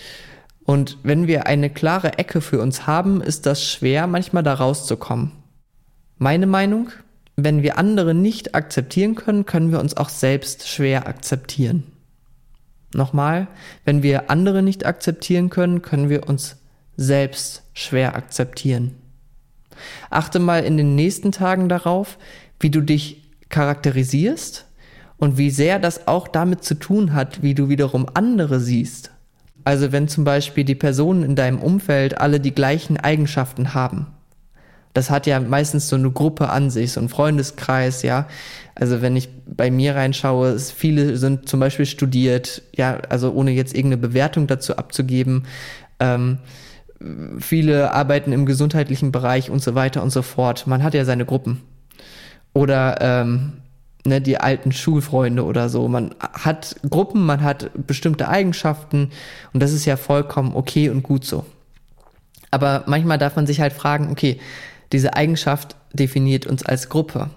Und 0.65 0.97
wenn 1.03 1.27
wir 1.27 1.47
eine 1.47 1.69
klare 1.69 2.17
Ecke 2.17 2.41
für 2.41 2.61
uns 2.61 2.87
haben, 2.87 3.21
ist 3.21 3.45
das 3.45 3.63
schwer, 3.63 4.07
manchmal 4.07 4.43
da 4.43 4.53
rauszukommen. 4.53 5.31
Meine 6.17 6.47
Meinung, 6.47 6.89
wenn 7.35 7.63
wir 7.63 7.77
andere 7.77 8.13
nicht 8.13 8.55
akzeptieren 8.55 9.15
können, 9.15 9.45
können 9.45 9.71
wir 9.71 9.79
uns 9.79 9.97
auch 9.97 10.09
selbst 10.09 10.67
schwer 10.67 11.07
akzeptieren. 11.07 11.83
Nochmal, 12.93 13.47
wenn 13.85 14.03
wir 14.03 14.29
andere 14.29 14.61
nicht 14.61 14.85
akzeptieren 14.85 15.49
können, 15.49 15.81
können 15.81 16.09
wir 16.09 16.29
uns 16.29 16.57
selbst 16.95 17.63
schwer 17.73 18.15
akzeptieren. 18.15 18.95
Achte 20.11 20.39
mal 20.39 20.63
in 20.63 20.77
den 20.77 20.95
nächsten 20.95 21.31
Tagen 21.31 21.69
darauf, 21.69 22.19
wie 22.59 22.69
du 22.69 22.81
dich 22.81 23.23
charakterisierst 23.49 24.65
und 25.17 25.37
wie 25.37 25.49
sehr 25.49 25.79
das 25.79 26.07
auch 26.07 26.27
damit 26.27 26.63
zu 26.63 26.75
tun 26.75 27.13
hat, 27.13 27.41
wie 27.41 27.55
du 27.55 27.67
wiederum 27.67 28.07
andere 28.13 28.59
siehst. 28.59 29.11
Also 29.63 29.91
wenn 29.91 30.07
zum 30.07 30.23
Beispiel 30.23 30.63
die 30.63 30.75
Personen 30.75 31.23
in 31.23 31.35
deinem 31.35 31.59
Umfeld 31.59 32.19
alle 32.19 32.39
die 32.39 32.53
gleichen 32.53 32.97
Eigenschaften 32.97 33.73
haben. 33.73 34.07
Das 34.93 35.09
hat 35.09 35.25
ja 35.25 35.39
meistens 35.39 35.89
so 35.89 35.95
eine 35.95 36.11
Gruppe 36.11 36.49
an 36.49 36.69
sich, 36.69 36.91
so 36.91 37.01
ein 37.01 37.09
Freundeskreis, 37.09 38.03
ja. 38.03 38.27
Also 38.75 39.01
wenn 39.01 39.15
ich 39.15 39.29
bei 39.45 39.71
mir 39.71 39.95
reinschaue, 39.95 40.59
viele 40.59 41.17
sind 41.17 41.49
zum 41.49 41.59
Beispiel 41.59 41.85
studiert, 41.85 42.61
ja, 42.75 42.99
also 43.09 43.31
ohne 43.31 43.51
jetzt 43.51 43.73
irgendeine 43.73 44.01
Bewertung 44.01 44.45
dazu 44.45 44.77
abzugeben. 44.77 45.45
Ähm, 45.99 46.37
viele 47.39 47.91
arbeiten 47.91 48.31
im 48.31 48.45
gesundheitlichen 48.45 49.11
Bereich 49.11 49.49
und 49.49 49.63
so 49.63 49.73
weiter 49.73 50.03
und 50.03 50.11
so 50.11 50.21
fort. 50.21 50.67
Man 50.67 50.83
hat 50.83 50.93
ja 50.93 51.05
seine 51.05 51.25
Gruppen. 51.25 51.61
Oder 52.53 52.97
ähm, 53.01 53.53
ne, 54.05 54.21
die 54.21 54.37
alten 54.37 54.71
Schulfreunde 54.71 55.43
oder 55.43 55.69
so. 55.69 55.87
Man 55.87 56.15
hat 56.19 56.75
Gruppen, 56.89 57.25
man 57.25 57.41
hat 57.41 57.71
bestimmte 57.87 58.27
Eigenschaften 58.27 59.11
und 59.53 59.61
das 59.61 59.71
ist 59.71 59.85
ja 59.85 59.97
vollkommen 59.97 60.55
okay 60.55 60.89
und 60.89 61.03
gut 61.03 61.25
so. 61.25 61.45
Aber 62.51 62.83
manchmal 62.85 63.17
darf 63.17 63.35
man 63.35 63.47
sich 63.47 63.61
halt 63.61 63.73
fragen, 63.73 64.11
okay, 64.11 64.39
diese 64.91 65.15
Eigenschaft 65.15 65.75
definiert 65.93 66.45
uns 66.45 66.63
als 66.63 66.89
Gruppe. 66.89 67.29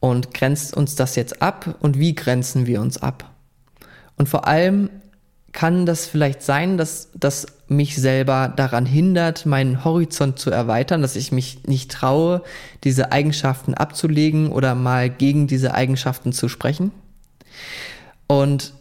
Und 0.00 0.34
grenzt 0.34 0.76
uns 0.76 0.96
das 0.96 1.16
jetzt 1.16 1.40
ab 1.40 1.76
und 1.80 1.98
wie 1.98 2.14
grenzen 2.14 2.66
wir 2.66 2.80
uns 2.80 2.98
ab? 2.98 3.30
Und 4.16 4.28
vor 4.28 4.46
allem 4.46 4.90
kann 5.54 5.86
das 5.86 6.04
vielleicht 6.06 6.42
sein, 6.42 6.76
dass 6.76 7.08
das 7.14 7.46
mich 7.68 7.96
selber 7.96 8.52
daran 8.54 8.84
hindert, 8.84 9.46
meinen 9.46 9.84
Horizont 9.84 10.38
zu 10.38 10.50
erweitern, 10.50 11.00
dass 11.00 11.14
ich 11.16 11.30
mich 11.30 11.62
nicht 11.66 11.92
traue, 11.92 12.42
diese 12.82 13.12
Eigenschaften 13.12 13.72
abzulegen 13.72 14.50
oder 14.50 14.74
mal 14.74 15.08
gegen 15.08 15.46
diese 15.46 15.72
Eigenschaften 15.72 16.32
zu 16.32 16.48
sprechen. 16.48 16.90
Und 18.26 18.74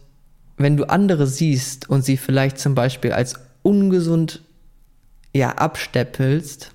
wenn 0.57 0.75
du 0.75 0.85
andere 0.85 1.27
siehst 1.27 1.89
und 1.89 2.03
sie 2.03 2.17
vielleicht 2.17 2.57
zum 2.57 2.73
Beispiel 2.73 3.13
als 3.13 3.35
ungesund 3.61 4.41
ja 5.31 5.51
absteppelst, 5.51 6.71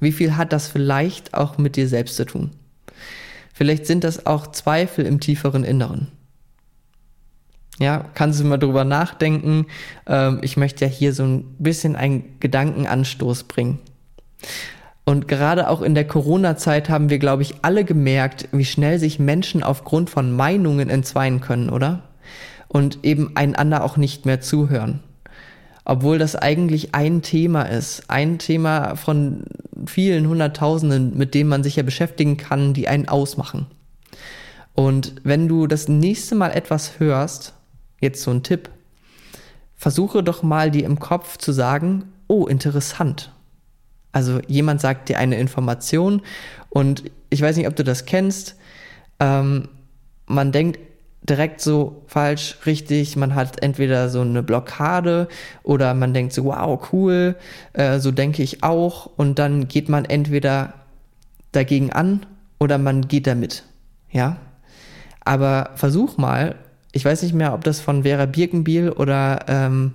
wie 0.00 0.12
viel 0.12 0.36
hat 0.36 0.52
das 0.52 0.66
vielleicht 0.66 1.32
auch 1.32 1.58
mit 1.58 1.76
dir 1.76 1.88
selbst 1.88 2.16
zu 2.16 2.26
tun? 2.26 2.50
Vielleicht 3.54 3.86
sind 3.86 4.02
das 4.02 4.26
auch 4.26 4.48
Zweifel 4.48 5.06
im 5.06 5.20
tieferen 5.20 5.62
Inneren. 5.62 6.08
Ja, 7.78 8.06
kannst 8.14 8.40
du 8.40 8.44
mal 8.44 8.56
drüber 8.56 8.84
nachdenken. 8.84 9.66
Ähm, 10.06 10.38
ich 10.42 10.56
möchte 10.56 10.84
ja 10.84 10.90
hier 10.90 11.12
so 11.12 11.24
ein 11.24 11.44
bisschen 11.58 11.96
einen 11.96 12.36
Gedankenanstoß 12.40 13.44
bringen. 13.44 13.78
Und 15.04 15.28
gerade 15.28 15.68
auch 15.68 15.82
in 15.82 15.94
der 15.94 16.06
Corona-Zeit 16.06 16.88
haben 16.88 17.10
wir, 17.10 17.18
glaube 17.18 17.42
ich, 17.42 17.56
alle 17.62 17.84
gemerkt, 17.84 18.48
wie 18.52 18.64
schnell 18.64 18.98
sich 18.98 19.18
Menschen 19.18 19.62
aufgrund 19.62 20.10
von 20.10 20.32
Meinungen 20.32 20.90
entzweien 20.90 21.40
können, 21.40 21.70
oder? 21.70 22.02
Und 22.66 23.04
eben 23.04 23.36
einander 23.36 23.84
auch 23.84 23.96
nicht 23.96 24.26
mehr 24.26 24.40
zuhören 24.40 25.00
obwohl 25.86 26.18
das 26.18 26.34
eigentlich 26.34 26.94
ein 26.96 27.22
Thema 27.22 27.62
ist, 27.62 28.10
ein 28.10 28.38
Thema 28.38 28.96
von 28.96 29.44
vielen 29.86 30.28
Hunderttausenden, 30.28 31.16
mit 31.16 31.32
dem 31.32 31.46
man 31.46 31.62
sich 31.62 31.76
ja 31.76 31.84
beschäftigen 31.84 32.36
kann, 32.36 32.74
die 32.74 32.88
einen 32.88 33.08
ausmachen. 33.08 33.66
Und 34.74 35.14
wenn 35.22 35.46
du 35.46 35.68
das 35.68 35.86
nächste 35.86 36.34
Mal 36.34 36.50
etwas 36.50 36.98
hörst, 36.98 37.54
jetzt 38.00 38.22
so 38.22 38.30
ein 38.30 38.42
Tipp, 38.42 38.70
versuche 39.76 40.22
doch 40.22 40.42
mal 40.42 40.70
dir 40.70 40.84
im 40.84 40.98
Kopf 40.98 41.36
zu 41.38 41.52
sagen, 41.52 42.04
oh, 42.28 42.46
interessant. 42.46 43.32
Also 44.12 44.40
jemand 44.46 44.80
sagt 44.80 45.08
dir 45.08 45.18
eine 45.18 45.38
Information 45.38 46.22
und 46.70 47.04
ich 47.30 47.42
weiß 47.42 47.56
nicht, 47.56 47.68
ob 47.68 47.76
du 47.76 47.84
das 47.84 48.06
kennst. 48.06 48.56
Ähm, 49.20 49.68
man 50.26 50.52
denkt, 50.52 50.78
direkt 51.28 51.60
so 51.60 52.02
falsch, 52.06 52.56
richtig. 52.66 53.16
Man 53.16 53.34
hat 53.34 53.62
entweder 53.62 54.08
so 54.08 54.20
eine 54.20 54.42
Blockade 54.42 55.28
oder 55.62 55.92
man 55.94 56.14
denkt 56.14 56.32
so, 56.32 56.44
wow, 56.44 56.80
cool, 56.92 57.36
äh, 57.72 57.98
so 57.98 58.10
denke 58.10 58.42
ich 58.42 58.62
auch. 58.62 59.10
Und 59.16 59.38
dann 59.38 59.68
geht 59.68 59.88
man 59.88 60.04
entweder 60.04 60.74
dagegen 61.52 61.92
an 61.92 62.24
oder 62.58 62.78
man 62.78 63.08
geht 63.08 63.26
damit. 63.26 63.64
Ja. 64.10 64.38
Aber 65.24 65.70
versuch 65.74 66.16
mal, 66.16 66.54
ich 66.96 67.04
weiß 67.04 67.22
nicht 67.22 67.34
mehr, 67.34 67.52
ob 67.52 67.62
das 67.62 67.80
von 67.80 68.04
Vera 68.04 68.24
Birkenbiel 68.24 68.90
oder 68.90 69.44
ähm, 69.48 69.92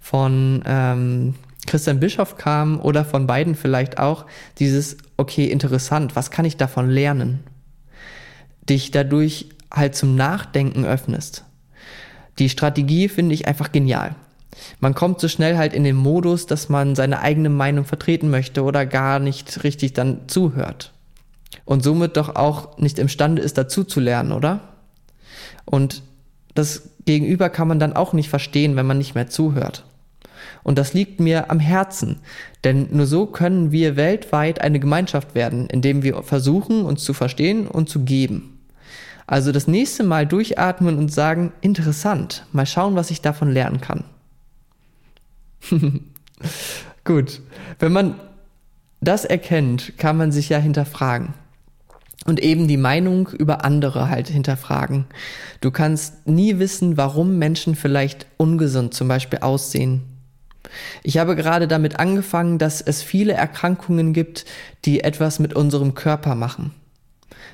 von 0.00 0.62
ähm, 0.64 1.34
Christian 1.66 2.00
Bischoff 2.00 2.38
kam 2.38 2.80
oder 2.80 3.04
von 3.04 3.26
beiden 3.26 3.54
vielleicht 3.54 3.98
auch, 3.98 4.24
dieses, 4.58 4.96
okay, 5.18 5.44
interessant, 5.44 6.16
was 6.16 6.30
kann 6.30 6.46
ich 6.46 6.56
davon 6.56 6.88
lernen? 6.88 7.40
Dich 8.68 8.90
dadurch 8.90 9.50
halt 9.70 9.94
zum 9.94 10.16
Nachdenken 10.16 10.86
öffnest. 10.86 11.44
Die 12.38 12.48
Strategie 12.48 13.08
finde 13.08 13.34
ich 13.34 13.46
einfach 13.46 13.70
genial. 13.70 14.14
Man 14.80 14.94
kommt 14.94 15.20
so 15.20 15.28
schnell 15.28 15.58
halt 15.58 15.74
in 15.74 15.84
den 15.84 15.96
Modus, 15.96 16.46
dass 16.46 16.70
man 16.70 16.94
seine 16.94 17.20
eigene 17.20 17.50
Meinung 17.50 17.84
vertreten 17.84 18.30
möchte 18.30 18.64
oder 18.64 18.86
gar 18.86 19.18
nicht 19.18 19.62
richtig 19.62 19.92
dann 19.92 20.26
zuhört. 20.26 20.92
Und 21.66 21.82
somit 21.82 22.16
doch 22.16 22.34
auch 22.34 22.78
nicht 22.78 22.98
imstande 22.98 23.42
ist, 23.42 23.58
dazu 23.58 23.84
zu 23.84 24.00
lernen, 24.00 24.32
oder? 24.32 24.60
Und 25.66 26.02
das 26.54 26.90
Gegenüber 27.04 27.48
kann 27.48 27.68
man 27.68 27.78
dann 27.78 27.94
auch 27.94 28.12
nicht 28.12 28.28
verstehen, 28.28 28.76
wenn 28.76 28.86
man 28.86 28.98
nicht 28.98 29.14
mehr 29.14 29.28
zuhört. 29.28 29.84
Und 30.62 30.78
das 30.78 30.92
liegt 30.92 31.20
mir 31.20 31.50
am 31.50 31.58
Herzen, 31.58 32.20
denn 32.64 32.88
nur 32.90 33.06
so 33.06 33.26
können 33.26 33.72
wir 33.72 33.96
weltweit 33.96 34.60
eine 34.60 34.80
Gemeinschaft 34.80 35.34
werden, 35.34 35.68
indem 35.68 36.02
wir 36.02 36.22
versuchen, 36.22 36.84
uns 36.84 37.02
zu 37.04 37.14
verstehen 37.14 37.66
und 37.66 37.88
zu 37.88 38.00
geben. 38.00 38.58
Also 39.26 39.52
das 39.52 39.68
nächste 39.68 40.02
Mal 40.02 40.26
durchatmen 40.26 40.98
und 40.98 41.12
sagen, 41.12 41.52
interessant, 41.60 42.44
mal 42.52 42.66
schauen, 42.66 42.96
was 42.96 43.10
ich 43.10 43.22
davon 43.22 43.52
lernen 43.52 43.80
kann. 43.80 44.04
Gut, 47.04 47.40
wenn 47.78 47.92
man 47.92 48.16
das 49.00 49.24
erkennt, 49.24 49.96
kann 49.98 50.16
man 50.16 50.32
sich 50.32 50.48
ja 50.48 50.58
hinterfragen. 50.58 51.34
Und 52.26 52.40
eben 52.40 52.68
die 52.68 52.76
Meinung 52.76 53.28
über 53.28 53.64
andere 53.64 54.10
halt 54.10 54.28
hinterfragen. 54.28 55.06
Du 55.60 55.70
kannst 55.70 56.26
nie 56.26 56.58
wissen, 56.58 56.96
warum 56.96 57.38
Menschen 57.38 57.74
vielleicht 57.74 58.26
ungesund 58.36 58.92
zum 58.92 59.08
Beispiel 59.08 59.38
aussehen. 59.38 60.02
Ich 61.02 61.18
habe 61.18 61.34
gerade 61.34 61.66
damit 61.66 61.98
angefangen, 61.98 62.58
dass 62.58 62.80
es 62.80 63.02
viele 63.02 63.32
Erkrankungen 63.32 64.12
gibt, 64.12 64.44
die 64.84 65.00
etwas 65.00 65.38
mit 65.38 65.54
unserem 65.54 65.94
Körper 65.94 66.34
machen. 66.34 66.72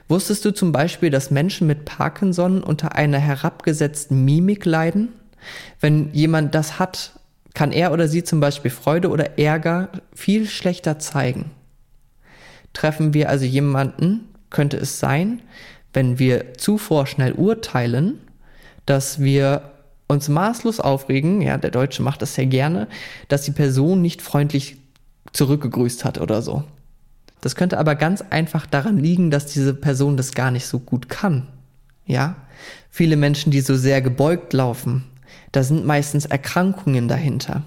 Wusstest 0.09 0.45
du 0.45 0.53
zum 0.53 0.73
Beispiel, 0.73 1.11
dass 1.11 1.31
Menschen 1.31 1.67
mit 1.67 1.85
Parkinson 1.85 2.63
unter 2.63 2.95
einer 2.95 3.19
herabgesetzten 3.19 4.25
Mimik 4.25 4.65
leiden? 4.65 5.09
Wenn 5.81 6.13
jemand 6.13 6.55
das 6.55 6.79
hat, 6.79 7.19
kann 7.55 7.73
er 7.73 7.93
oder 7.93 8.07
sie 8.07 8.23
zum 8.23 8.41
Beispiel 8.41 8.71
Freude 8.71 9.09
oder 9.09 9.39
Ärger 9.39 9.89
viel 10.15 10.47
schlechter 10.47 10.99
zeigen. 10.99 11.51
Treffen 12.73 13.15
wir 13.15 13.31
also 13.31 13.45
jemanden, 13.45 14.29
könnte 14.51 14.77
es 14.77 14.99
sein, 14.99 15.43
wenn 15.93 16.19
wir 16.19 16.55
zu 16.55 16.79
vorschnell 16.79 17.33
urteilen, 17.33 18.21
dass 18.85 19.21
wir 19.21 19.73
uns 20.09 20.29
maßlos 20.29 20.81
aufregen, 20.81 21.43
ja, 21.43 21.59
der 21.59 21.71
Deutsche 21.71 22.03
macht 22.03 22.23
das 22.23 22.35
sehr 22.35 22.47
gerne, 22.47 22.87
dass 23.29 23.43
die 23.43 23.51
Person 23.51 24.03
nicht 24.03 24.23
freundlich 24.23 24.77
zurückgegrüßt 25.33 26.05
hat 26.05 26.19
oder 26.21 26.43
so. 26.43 26.65
Das 27.41 27.57
könnte 27.57 27.79
aber 27.79 27.95
ganz 27.95 28.23
einfach 28.23 28.67
daran 28.67 28.99
liegen, 28.99 29.31
dass 29.31 29.47
diese 29.47 29.75
Person 29.75 30.17
das 30.17 30.33
gar 30.33 30.51
nicht 30.51 30.67
so 30.67 30.79
gut 30.79 31.09
kann. 31.09 31.49
Ja? 32.07 32.37
Viele 32.91 33.17
Menschen, 33.17 33.51
die 33.51 33.61
so 33.61 33.77
sehr 33.77 34.01
gebeugt 34.01 34.53
laufen, 34.53 35.05
da 35.53 35.63
sind 35.63 35.85
meistens 35.85 36.27
Erkrankungen 36.27 37.09
dahinter. 37.09 37.63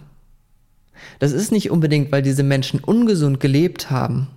Das 1.20 1.32
ist 1.32 1.52
nicht 1.52 1.72
unbedingt, 1.72 2.12
weil 2.12 2.22
diese 2.22 2.44
Menschen 2.44 2.80
ungesund 2.80 3.40
gelebt 3.40 3.90
haben. 3.90 4.28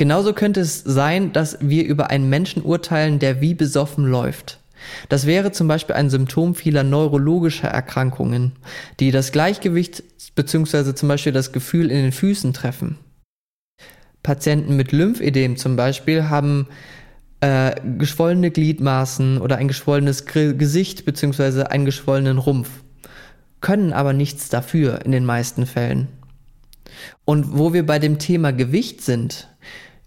Genauso 0.00 0.32
könnte 0.32 0.60
es 0.60 0.78
sein, 0.78 1.34
dass 1.34 1.58
wir 1.60 1.84
über 1.84 2.08
einen 2.08 2.30
Menschen 2.30 2.62
urteilen, 2.62 3.18
der 3.18 3.42
wie 3.42 3.52
besoffen 3.52 4.06
läuft. 4.06 4.58
Das 5.10 5.26
wäre 5.26 5.52
zum 5.52 5.68
Beispiel 5.68 5.94
ein 5.94 6.08
Symptom 6.08 6.54
vieler 6.54 6.84
neurologischer 6.84 7.68
Erkrankungen, 7.68 8.52
die 8.98 9.10
das 9.10 9.30
Gleichgewicht 9.30 10.02
bzw. 10.34 10.94
zum 10.94 11.10
Beispiel 11.10 11.34
das 11.34 11.52
Gefühl 11.52 11.90
in 11.90 11.98
den 11.98 12.12
Füßen 12.12 12.54
treffen. 12.54 12.96
Patienten 14.22 14.74
mit 14.74 14.92
Lymphedem 14.92 15.58
zum 15.58 15.76
Beispiel 15.76 16.30
haben 16.30 16.68
äh, 17.42 17.74
geschwollene 17.98 18.50
Gliedmaßen 18.50 19.36
oder 19.36 19.58
ein 19.58 19.68
geschwollenes 19.68 20.24
Gesicht 20.24 21.04
bzw. 21.04 21.64
einen 21.64 21.84
geschwollenen 21.84 22.38
Rumpf, 22.38 22.70
können 23.60 23.92
aber 23.92 24.14
nichts 24.14 24.48
dafür 24.48 25.04
in 25.04 25.12
den 25.12 25.26
meisten 25.26 25.66
Fällen. 25.66 26.08
Und 27.26 27.58
wo 27.58 27.74
wir 27.74 27.84
bei 27.84 27.98
dem 27.98 28.18
Thema 28.18 28.54
Gewicht 28.54 29.02
sind, 29.02 29.49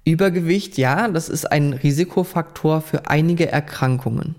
Übergewicht, 0.05 0.77
ja, 0.77 1.07
das 1.07 1.29
ist 1.29 1.51
ein 1.51 1.74
Risikofaktor 1.74 2.81
für 2.81 3.07
einige 3.07 3.51
Erkrankungen. 3.51 4.36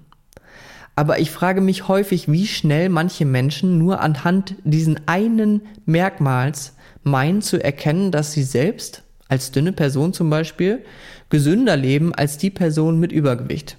Aber 0.97 1.19
ich 1.19 1.31
frage 1.31 1.61
mich 1.61 1.89
häufig, 1.89 2.31
wie 2.31 2.47
schnell 2.47 2.89
manche 2.89 3.25
Menschen 3.25 3.79
nur 3.79 4.01
anhand 4.01 4.57
diesen 4.65 5.01
einen 5.07 5.63
Merkmals 5.87 6.75
meinen 7.03 7.43
zu 7.43 7.63
erkennen, 7.63 8.13
dass 8.13 8.33
sie 8.33 8.45
selbst, 8.45 9.03
als 9.29 9.51
dünne 9.51 9.73
Person 9.73 10.13
zum 10.13 10.31
Beispiel, 10.31 10.85
gesünder 11.31 11.77
leben 11.77 12.15
als 12.15 12.39
die 12.39 12.51
Person 12.51 13.01
mit 13.01 13.11
Übergewicht. 13.11 13.77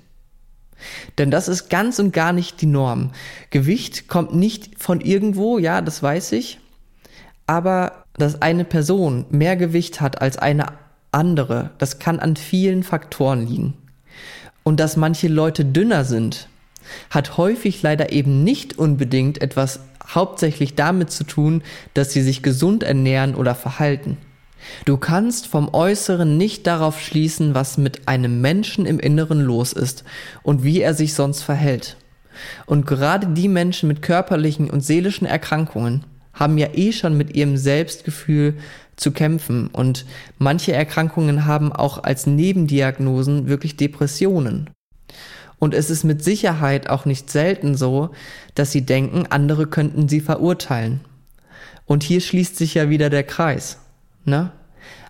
Denn 1.18 1.32
das 1.32 1.48
ist 1.48 1.70
ganz 1.70 2.00
und 2.00 2.12
gar 2.12 2.34
nicht 2.34 2.62
die 2.62 2.66
Norm. 2.66 3.12
Gewicht 3.50 4.08
kommt 4.08 4.36
nicht 4.36 4.82
von 4.82 5.00
irgendwo, 5.00 5.58
ja, 5.58 5.82
das 5.82 6.04
weiß 6.04 6.34
ich. 6.34 6.60
Aber 7.48 8.04
dass 8.14 8.42
eine 8.42 8.66
Person 8.66 9.26
mehr 9.30 9.56
Gewicht 9.56 10.02
hat 10.02 10.22
als 10.22 10.38
eine 10.38 10.66
andere, 11.16 11.72
das 11.78 12.00
kann 12.00 12.20
an 12.20 12.36
vielen 12.36 12.84
Faktoren 12.84 13.48
liegen. 13.48 13.74
Und 14.64 14.80
dass 14.80 14.98
manche 14.98 15.28
Leute 15.28 15.66
dünner 15.66 16.06
sind, 16.06 16.48
hat 17.10 17.38
häufig 17.38 17.82
leider 17.82 18.12
eben 18.12 18.44
nicht 18.44 18.78
unbedingt 18.78 19.42
etwas 19.42 19.80
hauptsächlich 20.08 20.76
damit 20.76 21.12
zu 21.12 21.24
tun, 21.24 21.64
dass 21.94 22.12
sie 22.12 22.22
sich 22.22 22.44
gesund 22.44 22.84
ernähren 22.84 23.34
oder 23.34 23.56
verhalten. 23.56 24.18
Du 24.86 24.98
kannst 24.98 25.48
vom 25.48 25.74
Äußeren 25.74 26.38
nicht 26.38 26.66
darauf 26.68 27.00
schließen, 27.00 27.56
was 27.56 27.78
mit 27.78 28.08
einem 28.08 28.42
Menschen 28.42 28.86
im 28.86 29.00
Inneren 29.00 29.42
los 29.42 29.74
ist 29.74 30.04
und 30.44 30.64
wie 30.64 30.82
er 30.82 30.94
sich 30.94 31.14
sonst 31.14 31.44
verhält. 31.44 31.98
Und 32.66 32.86
gerade 32.86 33.28
die 33.28 33.48
Menschen 33.48 33.88
mit 33.88 34.02
körperlichen 34.02 34.70
und 34.70 34.82
seelischen 34.82 35.28
Erkrankungen 35.28 36.04
haben 36.36 36.58
ja 36.58 36.68
eh 36.74 36.92
schon 36.92 37.18
mit 37.18 37.36
ihrem 37.36 37.58
Selbstgefühl 37.58 38.54
zu 38.96 39.12
kämpfen 39.12 39.68
und 39.68 40.06
manche 40.38 40.74
Erkrankungen 40.74 41.46
haben 41.46 41.74
auch 41.74 42.04
als 42.04 42.28
Nebendiagnosen 42.28 43.48
wirklich 43.48 43.76
Depressionen. 43.76 44.70
Und 45.58 45.74
es 45.74 45.90
ist 45.90 46.04
mit 46.04 46.24
Sicherheit 46.24 46.90
auch 46.90 47.06
nicht 47.06 47.30
selten 47.30 47.76
so, 47.76 48.12
dass 48.54 48.72
sie 48.72 48.86
denken, 48.86 49.26
andere 49.30 49.68
könnten 49.68 50.08
sie 50.08 50.20
verurteilen. 50.20 51.02
Und 51.86 52.04
hier 52.04 52.22
schließt 52.22 52.56
sich 52.56 52.74
ja 52.74 52.90
wieder 52.90 53.10
der 53.10 53.24
Kreis. 53.24 53.80
Ne? 54.26 54.52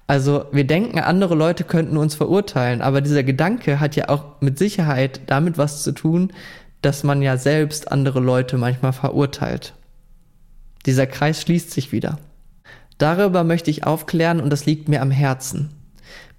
Also 0.08 0.46
wir 0.52 0.66
denken, 0.66 1.00
andere 1.00 1.36
Leute 1.36 1.64
könnten 1.64 1.98
uns 1.98 2.16
verurteilen, 2.16 2.82
aber 2.82 3.02
dieser 3.02 3.24
Gedanke 3.24 3.80
hat 3.80 3.96
ja 3.96 4.10
auch 4.10 4.40
mit 4.40 4.60
Sicherheit 4.60 5.22
damit 5.28 5.58
was 5.58 5.84
zu 5.84 5.92
tun, 5.94 6.32
dass 6.82 7.04
man 7.04 7.22
ja 7.22 7.38
selbst 7.38 7.92
andere 7.92 8.20
Leute 8.20 8.58
manchmal 8.58 8.94
verurteilt. 8.94 9.74
Dieser 10.86 11.08
Kreis 11.08 11.42
schließt 11.42 11.72
sich 11.72 11.92
wieder. 11.92 12.20
Darüber 12.98 13.44
möchte 13.44 13.72
ich 13.72 13.86
aufklären 13.86 14.40
und 14.40 14.50
das 14.50 14.66
liegt 14.66 14.88
mir 14.88 15.02
am 15.02 15.12
Herzen. 15.12 15.70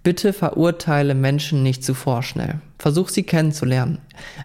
Bitte 0.03 0.33
verurteile 0.33 1.15
Menschen 1.15 1.65
nicht 1.65 1.85
zu 1.85 1.93
vorschnell. 1.93 2.61
Versuch 2.79 3.09
sie 3.09 3.25
kennenzulernen. 3.25 3.99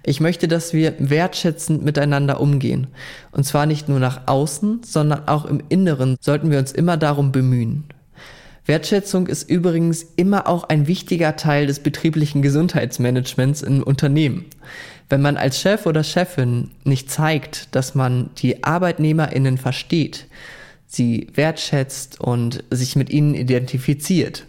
Ich 0.04 0.20
möchte, 0.20 0.48
dass 0.48 0.74
wir 0.74 0.96
wertschätzend 0.98 1.84
miteinander 1.84 2.42
umgehen. 2.42 2.88
Und 3.32 3.46
zwar 3.46 3.68
nicht 3.68 3.88
nur 3.88 4.00
nach 4.00 4.22
außen, 4.26 4.82
sondern 4.84 5.28
auch 5.28 5.46
im 5.46 5.62
Inneren 5.70 6.18
sollten 6.20 6.50
wir 6.50 6.58
uns 6.58 6.72
immer 6.72 6.98
darum 6.98 7.32
bemühen. 7.32 7.84
Wertschätzung 8.66 9.28
ist 9.28 9.50
übrigens 9.50 10.06
immer 10.16 10.48
auch 10.48 10.66
ein 10.66 10.88
wichtiger 10.88 11.36
Teil 11.36 11.68
des 11.68 11.80
betrieblichen 11.80 12.42
Gesundheitsmanagements 12.42 13.64
im 13.64 13.82
Unternehmen. 13.82 14.46
Wenn 15.10 15.22
man 15.22 15.36
als 15.36 15.60
Chef 15.60 15.86
oder 15.86 16.04
Chefin 16.04 16.72
nicht 16.84 17.10
zeigt, 17.10 17.76
dass 17.76 17.96
man 17.96 18.30
die 18.38 18.64
Arbeitnehmerinnen 18.64 19.58
versteht, 19.58 20.28
sie 20.88 21.28
wertschätzt 21.34 22.22
und 22.22 22.64
sich 22.70 22.96
mit 22.96 23.10
ihnen 23.10 23.34
identifiziert, 23.34 24.46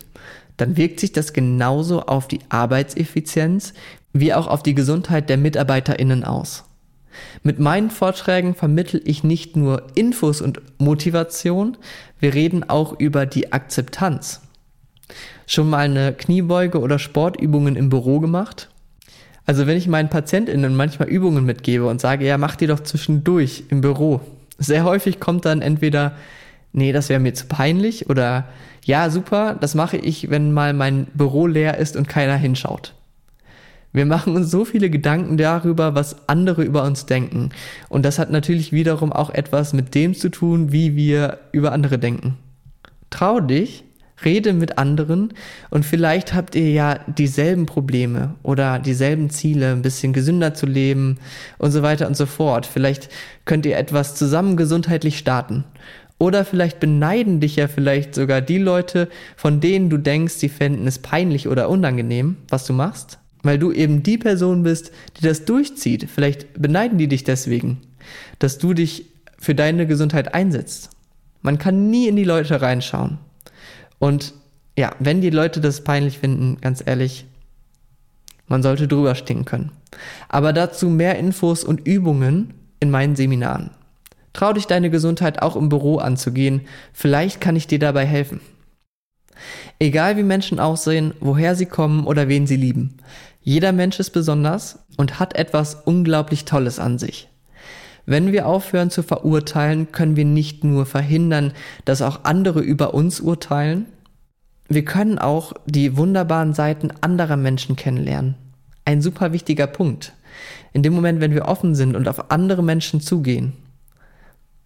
dann 0.56 0.76
wirkt 0.76 1.00
sich 1.00 1.12
das 1.12 1.32
genauso 1.32 2.02
auf 2.02 2.28
die 2.28 2.40
Arbeitseffizienz 2.48 3.72
wie 4.12 4.34
auch 4.34 4.46
auf 4.46 4.62
die 4.62 4.74
Gesundheit 4.74 5.30
der 5.30 5.38
Mitarbeiterinnen 5.38 6.22
aus. 6.22 6.64
Mit 7.42 7.58
meinen 7.58 7.90
Vorträgen 7.90 8.54
vermittel 8.54 9.00
ich 9.04 9.24
nicht 9.24 9.56
nur 9.56 9.86
Infos 9.94 10.40
und 10.40 10.60
Motivation, 10.78 11.76
wir 12.18 12.34
reden 12.34 12.68
auch 12.68 12.98
über 12.98 13.26
die 13.26 13.52
Akzeptanz. 13.52 14.40
Schon 15.46 15.68
mal 15.70 15.80
eine 15.80 16.12
Kniebeuge 16.12 16.80
oder 16.80 16.98
Sportübungen 16.98 17.76
im 17.76 17.88
Büro 17.88 18.20
gemacht? 18.20 18.68
Also 19.44 19.66
wenn 19.66 19.76
ich 19.76 19.88
meinen 19.88 20.08
Patientinnen 20.08 20.76
manchmal 20.76 21.08
Übungen 21.08 21.44
mitgebe 21.44 21.86
und 21.86 22.00
sage, 22.00 22.26
ja, 22.26 22.38
mach 22.38 22.56
die 22.56 22.68
doch 22.68 22.80
zwischendurch 22.80 23.64
im 23.68 23.80
Büro. 23.80 24.20
Sehr 24.58 24.84
häufig 24.84 25.18
kommt 25.18 25.44
dann 25.44 25.62
entweder, 25.62 26.12
nee, 26.72 26.92
das 26.92 27.08
wäre 27.08 27.20
mir 27.20 27.34
zu 27.34 27.46
peinlich 27.46 28.08
oder 28.08 28.46
ja, 28.84 29.10
super, 29.10 29.56
das 29.60 29.74
mache 29.74 29.96
ich, 29.96 30.30
wenn 30.30 30.52
mal 30.52 30.72
mein 30.72 31.06
Büro 31.14 31.46
leer 31.46 31.78
ist 31.78 31.96
und 31.96 32.08
keiner 32.08 32.36
hinschaut. 32.36 32.94
Wir 33.92 34.06
machen 34.06 34.36
uns 34.36 34.50
so 34.50 34.64
viele 34.64 34.88
Gedanken 34.88 35.36
darüber, 35.36 35.94
was 35.94 36.28
andere 36.28 36.62
über 36.62 36.84
uns 36.84 37.04
denken. 37.06 37.50
Und 37.88 38.04
das 38.04 38.18
hat 38.18 38.30
natürlich 38.30 38.72
wiederum 38.72 39.12
auch 39.12 39.30
etwas 39.30 39.74
mit 39.74 39.94
dem 39.94 40.14
zu 40.14 40.30
tun, 40.30 40.72
wie 40.72 40.96
wir 40.96 41.38
über 41.52 41.72
andere 41.72 41.98
denken. 41.98 42.38
Trau 43.10 43.40
dich, 43.40 43.84
rede 44.24 44.52
mit 44.52 44.78
anderen 44.78 45.34
und 45.70 45.84
vielleicht 45.84 46.32
habt 46.32 46.54
ihr 46.54 46.70
ja 46.70 47.00
dieselben 47.06 47.66
Probleme 47.66 48.34
oder 48.42 48.78
dieselben 48.78 49.30
Ziele, 49.30 49.72
ein 49.72 49.82
bisschen 49.82 50.12
gesünder 50.12 50.54
zu 50.54 50.66
leben 50.66 51.18
und 51.58 51.72
so 51.72 51.82
weiter 51.82 52.06
und 52.06 52.16
so 52.16 52.26
fort. 52.26 52.64
Vielleicht 52.64 53.10
könnt 53.44 53.66
ihr 53.66 53.76
etwas 53.76 54.14
zusammen 54.14 54.56
gesundheitlich 54.56 55.18
starten. 55.18 55.64
Oder 56.18 56.44
vielleicht 56.44 56.78
beneiden 56.78 57.40
dich 57.40 57.56
ja 57.56 57.66
vielleicht 57.66 58.14
sogar 58.14 58.40
die 58.40 58.58
Leute, 58.58 59.08
von 59.36 59.60
denen 59.60 59.90
du 59.90 59.96
denkst, 59.98 60.34
sie 60.34 60.48
fänden 60.48 60.86
es 60.86 61.00
peinlich 61.00 61.48
oder 61.48 61.68
unangenehm, 61.68 62.36
was 62.48 62.64
du 62.64 62.72
machst, 62.72 63.18
weil 63.42 63.58
du 63.58 63.72
eben 63.72 64.02
die 64.02 64.18
Person 64.18 64.62
bist, 64.62 64.92
die 65.16 65.22
das 65.22 65.44
durchzieht. 65.44 66.08
Vielleicht 66.12 66.60
beneiden 66.60 66.98
die 66.98 67.08
dich 67.08 67.24
deswegen, 67.24 67.80
dass 68.38 68.58
du 68.58 68.74
dich 68.74 69.06
für 69.38 69.54
deine 69.54 69.86
Gesundheit 69.86 70.34
einsetzt. 70.34 70.90
Man 71.40 71.58
kann 71.58 71.90
nie 71.90 72.06
in 72.06 72.16
die 72.16 72.24
Leute 72.24 72.62
reinschauen. 72.62 73.18
Und 73.98 74.34
ja, 74.78 74.94
wenn 75.00 75.20
die 75.20 75.30
Leute 75.30 75.60
das 75.60 75.84
peinlich 75.84 76.18
finden, 76.18 76.58
ganz 76.60 76.82
ehrlich, 76.84 77.26
man 78.46 78.62
sollte 78.62 78.88
drüber 78.88 79.14
stehen 79.14 79.44
können. 79.44 79.72
Aber 80.28 80.52
dazu 80.52 80.88
mehr 80.88 81.18
Infos 81.18 81.64
und 81.64 81.86
Übungen 81.86 82.54
in 82.80 82.90
meinen 82.90 83.16
Seminaren. 83.16 83.70
Trau 84.32 84.52
dich 84.52 84.66
deine 84.66 84.90
Gesundheit 84.90 85.42
auch 85.42 85.56
im 85.56 85.68
Büro 85.68 85.98
anzugehen, 85.98 86.62
vielleicht 86.92 87.40
kann 87.40 87.56
ich 87.56 87.66
dir 87.66 87.78
dabei 87.78 88.06
helfen. 88.06 88.40
Egal 89.78 90.16
wie 90.16 90.22
Menschen 90.22 90.58
aussehen, 90.58 91.14
woher 91.20 91.54
sie 91.54 91.66
kommen 91.66 92.06
oder 92.06 92.28
wen 92.28 92.46
sie 92.46 92.56
lieben, 92.56 92.96
jeder 93.42 93.72
Mensch 93.72 93.98
ist 93.98 94.10
besonders 94.10 94.78
und 94.96 95.18
hat 95.18 95.34
etwas 95.34 95.74
unglaublich 95.84 96.44
Tolles 96.44 96.78
an 96.78 96.98
sich. 96.98 97.28
Wenn 98.06 98.32
wir 98.32 98.46
aufhören 98.46 98.90
zu 98.90 99.02
verurteilen, 99.02 99.92
können 99.92 100.16
wir 100.16 100.24
nicht 100.24 100.64
nur 100.64 100.86
verhindern, 100.86 101.52
dass 101.84 102.02
auch 102.02 102.24
andere 102.24 102.60
über 102.60 102.94
uns 102.94 103.20
urteilen, 103.20 103.86
wir 104.68 104.84
können 104.84 105.18
auch 105.18 105.52
die 105.66 105.96
wunderbaren 105.96 106.54
Seiten 106.54 106.90
anderer 107.00 107.36
Menschen 107.36 107.76
kennenlernen. 107.76 108.36
Ein 108.84 109.02
super 109.02 109.32
wichtiger 109.32 109.66
Punkt. 109.66 110.14
In 110.72 110.82
dem 110.82 110.94
Moment, 110.94 111.20
wenn 111.20 111.34
wir 111.34 111.46
offen 111.46 111.74
sind 111.74 111.94
und 111.94 112.08
auf 112.08 112.30
andere 112.30 112.62
Menschen 112.62 113.00
zugehen, 113.00 113.52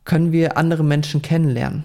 können 0.05 0.33
wir 0.33 0.57
andere 0.57 0.85
Menschen 0.85 1.23
kennenlernen. 1.23 1.85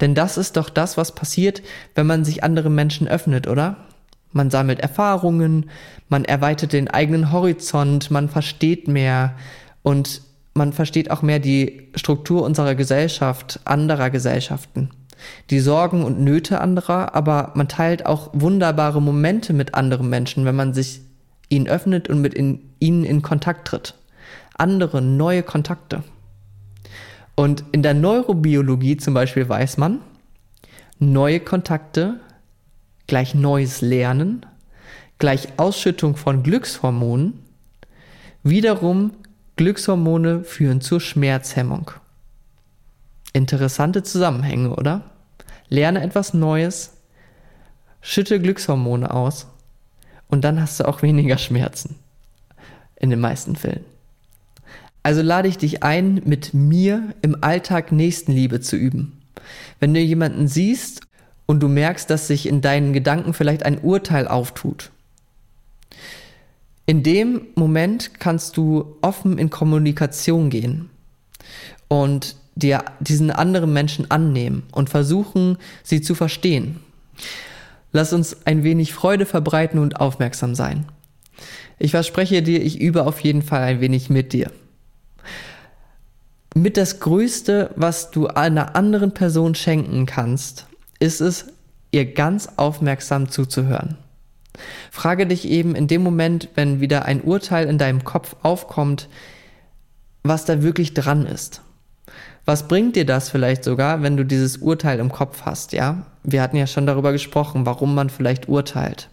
Denn 0.00 0.14
das 0.14 0.38
ist 0.38 0.56
doch 0.56 0.70
das, 0.70 0.96
was 0.96 1.14
passiert, 1.14 1.62
wenn 1.94 2.06
man 2.06 2.24
sich 2.24 2.42
andere 2.42 2.70
Menschen 2.70 3.06
öffnet, 3.06 3.46
oder? 3.46 3.76
Man 4.32 4.50
sammelt 4.50 4.80
Erfahrungen, 4.80 5.70
man 6.08 6.24
erweitert 6.24 6.72
den 6.72 6.88
eigenen 6.88 7.32
Horizont, 7.32 8.10
man 8.10 8.28
versteht 8.28 8.88
mehr 8.88 9.34
und 9.82 10.22
man 10.54 10.72
versteht 10.72 11.10
auch 11.10 11.22
mehr 11.22 11.38
die 11.38 11.88
Struktur 11.94 12.42
unserer 12.42 12.74
Gesellschaft, 12.74 13.60
anderer 13.64 14.10
Gesellschaften, 14.10 14.90
die 15.50 15.60
Sorgen 15.60 16.04
und 16.04 16.20
Nöte 16.20 16.60
anderer, 16.60 17.14
aber 17.14 17.52
man 17.54 17.68
teilt 17.68 18.06
auch 18.06 18.30
wunderbare 18.32 19.00
Momente 19.00 19.52
mit 19.52 19.74
anderen 19.74 20.08
Menschen, 20.08 20.44
wenn 20.44 20.56
man 20.56 20.74
sich 20.74 21.00
ihnen 21.48 21.68
öffnet 21.68 22.08
und 22.08 22.20
mit 22.20 22.34
in, 22.34 22.70
ihnen 22.80 23.04
in 23.04 23.22
Kontakt 23.22 23.68
tritt. 23.68 23.94
Andere, 24.56 25.00
neue 25.00 25.42
Kontakte. 25.42 26.02
Und 27.34 27.64
in 27.72 27.82
der 27.82 27.94
Neurobiologie 27.94 28.96
zum 28.96 29.14
Beispiel 29.14 29.48
weiß 29.48 29.78
man, 29.78 30.00
neue 30.98 31.40
Kontakte 31.40 32.20
gleich 33.06 33.34
neues 33.34 33.80
Lernen, 33.80 34.46
gleich 35.18 35.48
Ausschüttung 35.56 36.16
von 36.16 36.42
Glückshormonen. 36.42 37.34
Wiederum 38.42 39.12
Glückshormone 39.56 40.44
führen 40.44 40.80
zur 40.80 41.00
Schmerzhemmung. 41.00 41.90
Interessante 43.32 44.02
Zusammenhänge, 44.02 44.74
oder? 44.74 45.10
Lerne 45.68 46.02
etwas 46.02 46.34
Neues, 46.34 46.94
schütte 48.00 48.40
Glückshormone 48.40 49.10
aus 49.10 49.46
und 50.28 50.42
dann 50.44 50.60
hast 50.60 50.80
du 50.80 50.88
auch 50.88 51.02
weniger 51.02 51.38
Schmerzen. 51.38 51.96
In 52.96 53.10
den 53.10 53.20
meisten 53.20 53.56
Fällen. 53.56 53.84
Also 55.02 55.22
lade 55.22 55.48
ich 55.48 55.58
dich 55.58 55.82
ein, 55.82 56.22
mit 56.24 56.54
mir 56.54 57.14
im 57.22 57.42
Alltag 57.42 57.90
Nächstenliebe 57.90 58.60
zu 58.60 58.76
üben. 58.76 59.20
Wenn 59.80 59.92
du 59.94 60.00
jemanden 60.00 60.46
siehst 60.46 61.02
und 61.52 61.60
du 61.60 61.68
merkst, 61.68 62.08
dass 62.08 62.28
sich 62.28 62.48
in 62.48 62.62
deinen 62.62 62.94
Gedanken 62.94 63.34
vielleicht 63.34 63.66
ein 63.66 63.78
Urteil 63.82 64.26
auftut, 64.26 64.90
in 66.86 67.02
dem 67.02 67.42
Moment 67.56 68.18
kannst 68.18 68.56
du 68.56 68.96
offen 69.02 69.36
in 69.36 69.50
Kommunikation 69.50 70.48
gehen 70.48 70.88
und 71.88 72.36
dir 72.54 72.82
diesen 73.00 73.30
anderen 73.30 73.70
Menschen 73.70 74.10
annehmen 74.10 74.62
und 74.72 74.88
versuchen, 74.88 75.58
sie 75.82 76.00
zu 76.00 76.14
verstehen. 76.14 76.80
Lass 77.92 78.14
uns 78.14 78.46
ein 78.46 78.64
wenig 78.64 78.94
Freude 78.94 79.26
verbreiten 79.26 79.78
und 79.78 80.00
aufmerksam 80.00 80.54
sein. 80.54 80.86
Ich 81.78 81.90
verspreche 81.90 82.42
dir, 82.42 82.62
ich 82.62 82.80
übe 82.80 83.04
auf 83.04 83.20
jeden 83.20 83.42
Fall 83.42 83.60
ein 83.60 83.80
wenig 83.82 84.08
mit 84.08 84.32
dir. 84.32 84.50
Mit 86.54 86.78
das 86.78 86.98
Größte, 86.98 87.72
was 87.76 88.10
du 88.10 88.28
einer 88.28 88.74
anderen 88.74 89.12
Person 89.12 89.54
schenken 89.54 90.06
kannst, 90.06 90.66
ist 91.02 91.20
es, 91.20 91.46
ihr 91.90 92.14
ganz 92.14 92.48
aufmerksam 92.56 93.28
zuzuhören. 93.28 93.98
Frage 94.90 95.26
dich 95.26 95.48
eben 95.48 95.74
in 95.74 95.88
dem 95.88 96.02
Moment, 96.02 96.48
wenn 96.54 96.80
wieder 96.80 97.04
ein 97.04 97.22
Urteil 97.22 97.68
in 97.68 97.76
deinem 97.76 98.04
Kopf 98.04 98.36
aufkommt, 98.42 99.08
was 100.22 100.44
da 100.44 100.62
wirklich 100.62 100.94
dran 100.94 101.26
ist. 101.26 101.62
Was 102.44 102.68
bringt 102.68 102.96
dir 102.96 103.04
das 103.04 103.30
vielleicht 103.30 103.64
sogar, 103.64 104.02
wenn 104.02 104.16
du 104.16 104.24
dieses 104.24 104.58
Urteil 104.58 105.00
im 105.00 105.10
Kopf 105.10 105.42
hast, 105.42 105.72
ja? 105.72 106.06
Wir 106.22 106.42
hatten 106.42 106.56
ja 106.56 106.66
schon 106.66 106.86
darüber 106.86 107.12
gesprochen, 107.12 107.66
warum 107.66 107.94
man 107.94 108.10
vielleicht 108.10 108.48
urteilt. 108.48 109.08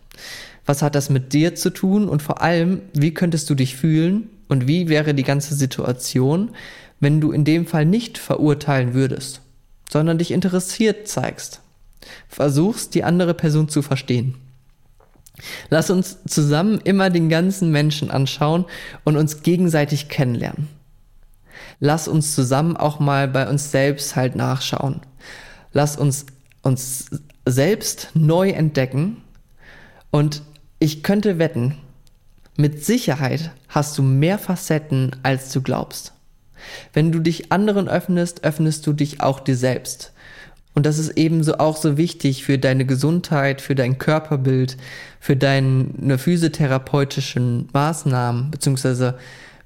Was 0.66 0.82
hat 0.82 0.94
das 0.94 1.10
mit 1.10 1.34
dir 1.34 1.56
zu 1.56 1.72
tun 1.72 2.08
und 2.08 2.22
vor 2.22 2.42
allem, 2.42 2.82
wie 2.94 3.14
könntest 3.14 3.50
du 3.50 3.56
dich 3.56 3.76
fühlen 3.76 4.30
und 4.48 4.68
wie 4.68 4.90
wäre 4.90 5.16
die 5.16 5.24
ganze 5.24 5.56
Situation, 5.56 6.52
wenn 7.00 7.22
du 7.22 7.32
in 7.32 7.46
dem 7.46 7.66
Fall 7.66 7.86
nicht 7.86 8.18
verurteilen 8.18 8.94
würdest, 8.94 9.42
sondern 9.90 10.20
dich 10.20 10.32
interessiert 10.32 11.08
zeigst? 11.08 11.62
Versuchst, 12.28 12.96
die 12.96 13.04
andere 13.04 13.34
Person 13.34 13.70
zu 13.70 13.82
verstehen. 13.82 14.36
Lass 15.70 15.90
uns 15.90 16.18
zusammen 16.28 16.80
immer 16.84 17.10
den 17.10 17.30
ganzen 17.30 17.72
Menschen 17.72 18.12
anschauen 18.12 18.66
und 19.06 19.16
uns 19.16 19.42
gegenseitig 19.42 20.10
kennenlernen 20.10 20.68
lass 21.80 22.08
uns 22.08 22.36
zusammen 22.36 22.78
auch 22.78 23.00
mal 23.00 23.28
bei 23.28 23.48
uns 23.48 23.72
selbst 23.72 24.16
halt 24.16 24.36
nachschauen. 24.36 25.02
Lass 25.72 25.98
uns 25.98 26.26
uns 26.62 27.10
selbst 27.46 28.10
neu 28.14 28.50
entdecken 28.50 29.22
und 30.12 30.44
ich 30.80 31.04
könnte 31.04 31.40
wetten, 31.40 31.78
mit 32.58 32.84
Sicherheit 32.86 33.52
hast 33.70 33.98
du 33.98 34.04
mehr 34.04 34.38
Facetten, 34.38 35.16
als 35.24 35.52
du 35.52 35.62
glaubst. 35.62 36.14
Wenn 36.92 37.12
du 37.14 37.20
dich 37.20 37.54
anderen 37.54 37.88
öffnest, 37.88 38.44
öffnest 38.44 38.86
du 38.86 38.92
dich 38.92 39.22
auch 39.22 39.40
dir 39.40 39.56
selbst. 39.56 40.12
Und 40.74 40.86
das 40.86 40.98
ist 40.98 41.18
ebenso 41.18 41.58
auch 41.58 41.78
so 41.78 41.98
wichtig 41.98 42.44
für 42.44 42.58
deine 42.58 42.86
Gesundheit, 42.86 43.62
für 43.62 43.76
dein 43.76 43.98
Körperbild, 43.98 44.78
für 45.20 45.36
deine 45.36 46.18
physiotherapeutischen 46.18 47.70
Maßnahmen, 47.74 48.52
beziehungsweise 48.52 49.18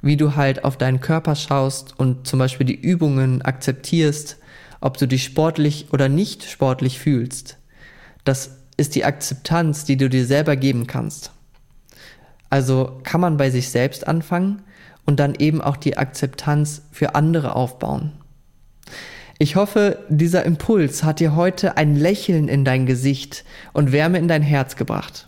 wie 0.02 0.18
du 0.18 0.36
halt 0.36 0.64
auf 0.64 0.78
deinen 0.78 1.02
Körper 1.02 1.36
schaust 1.36 1.98
und 1.98 2.28
zum 2.28 2.40
Beispiel 2.40 2.66
die 2.66 2.80
Übungen 2.80 3.42
akzeptierst, 3.42 4.38
ob 4.82 4.98
du 4.98 5.08
dich 5.08 5.24
sportlich 5.24 5.88
oder 5.92 6.10
nicht 6.10 6.44
sportlich 6.44 7.00
fühlst. 7.00 7.58
Das 8.26 8.58
ist 8.76 8.96
die 8.96 9.06
Akzeptanz, 9.06 9.86
die 9.86 9.98
du 9.98 10.10
dir 10.10 10.26
selber 10.26 10.56
geben 10.56 10.88
kannst. 10.88 11.32
Also 12.50 13.00
kann 13.04 13.22
man 13.22 13.38
bei 13.38 13.50
sich 13.50 13.70
selbst 13.70 14.08
anfangen 14.08 14.62
und 15.06 15.20
dann 15.20 15.36
eben 15.36 15.62
auch 15.62 15.78
die 15.78 15.98
Akzeptanz 15.98 16.82
für 16.92 17.16
andere 17.16 17.56
aufbauen. 17.56 18.12
Ich 19.44 19.58
hoffe, 19.58 19.98
dieser 20.08 20.46
Impuls 20.46 21.04
hat 21.04 21.20
dir 21.20 21.36
heute 21.36 21.76
ein 21.76 21.98
Lächeln 21.98 22.48
in 22.48 22.64
dein 22.64 22.86
Gesicht 22.86 23.44
und 23.74 23.92
Wärme 23.92 24.18
in 24.18 24.30
dein 24.30 24.42
Herz 24.42 24.78
gebracht. 24.78 25.26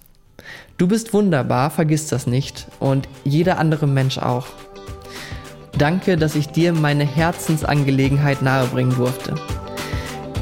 Du 0.77 0.87
bist 0.87 1.13
wunderbar, 1.13 1.69
vergiss 1.69 2.07
das 2.07 2.25
nicht 2.25 2.65
und 2.79 3.09
jeder 3.25 3.57
andere 3.57 3.87
Mensch 3.87 4.17
auch. 4.17 4.47
Danke, 5.77 6.15
dass 6.15 6.35
ich 6.35 6.47
dir 6.47 6.71
meine 6.71 7.03
Herzensangelegenheit 7.03 8.41
nahebringen 8.41 8.95
durfte. 8.95 9.35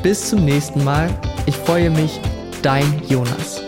Bis 0.04 0.30
zum 0.30 0.46
nächsten 0.46 0.84
Mal. 0.84 1.10
Ich 1.48 1.56
freue 1.56 1.90
mich, 1.90 2.20
dein 2.62 3.02
Jonas. 3.10 3.60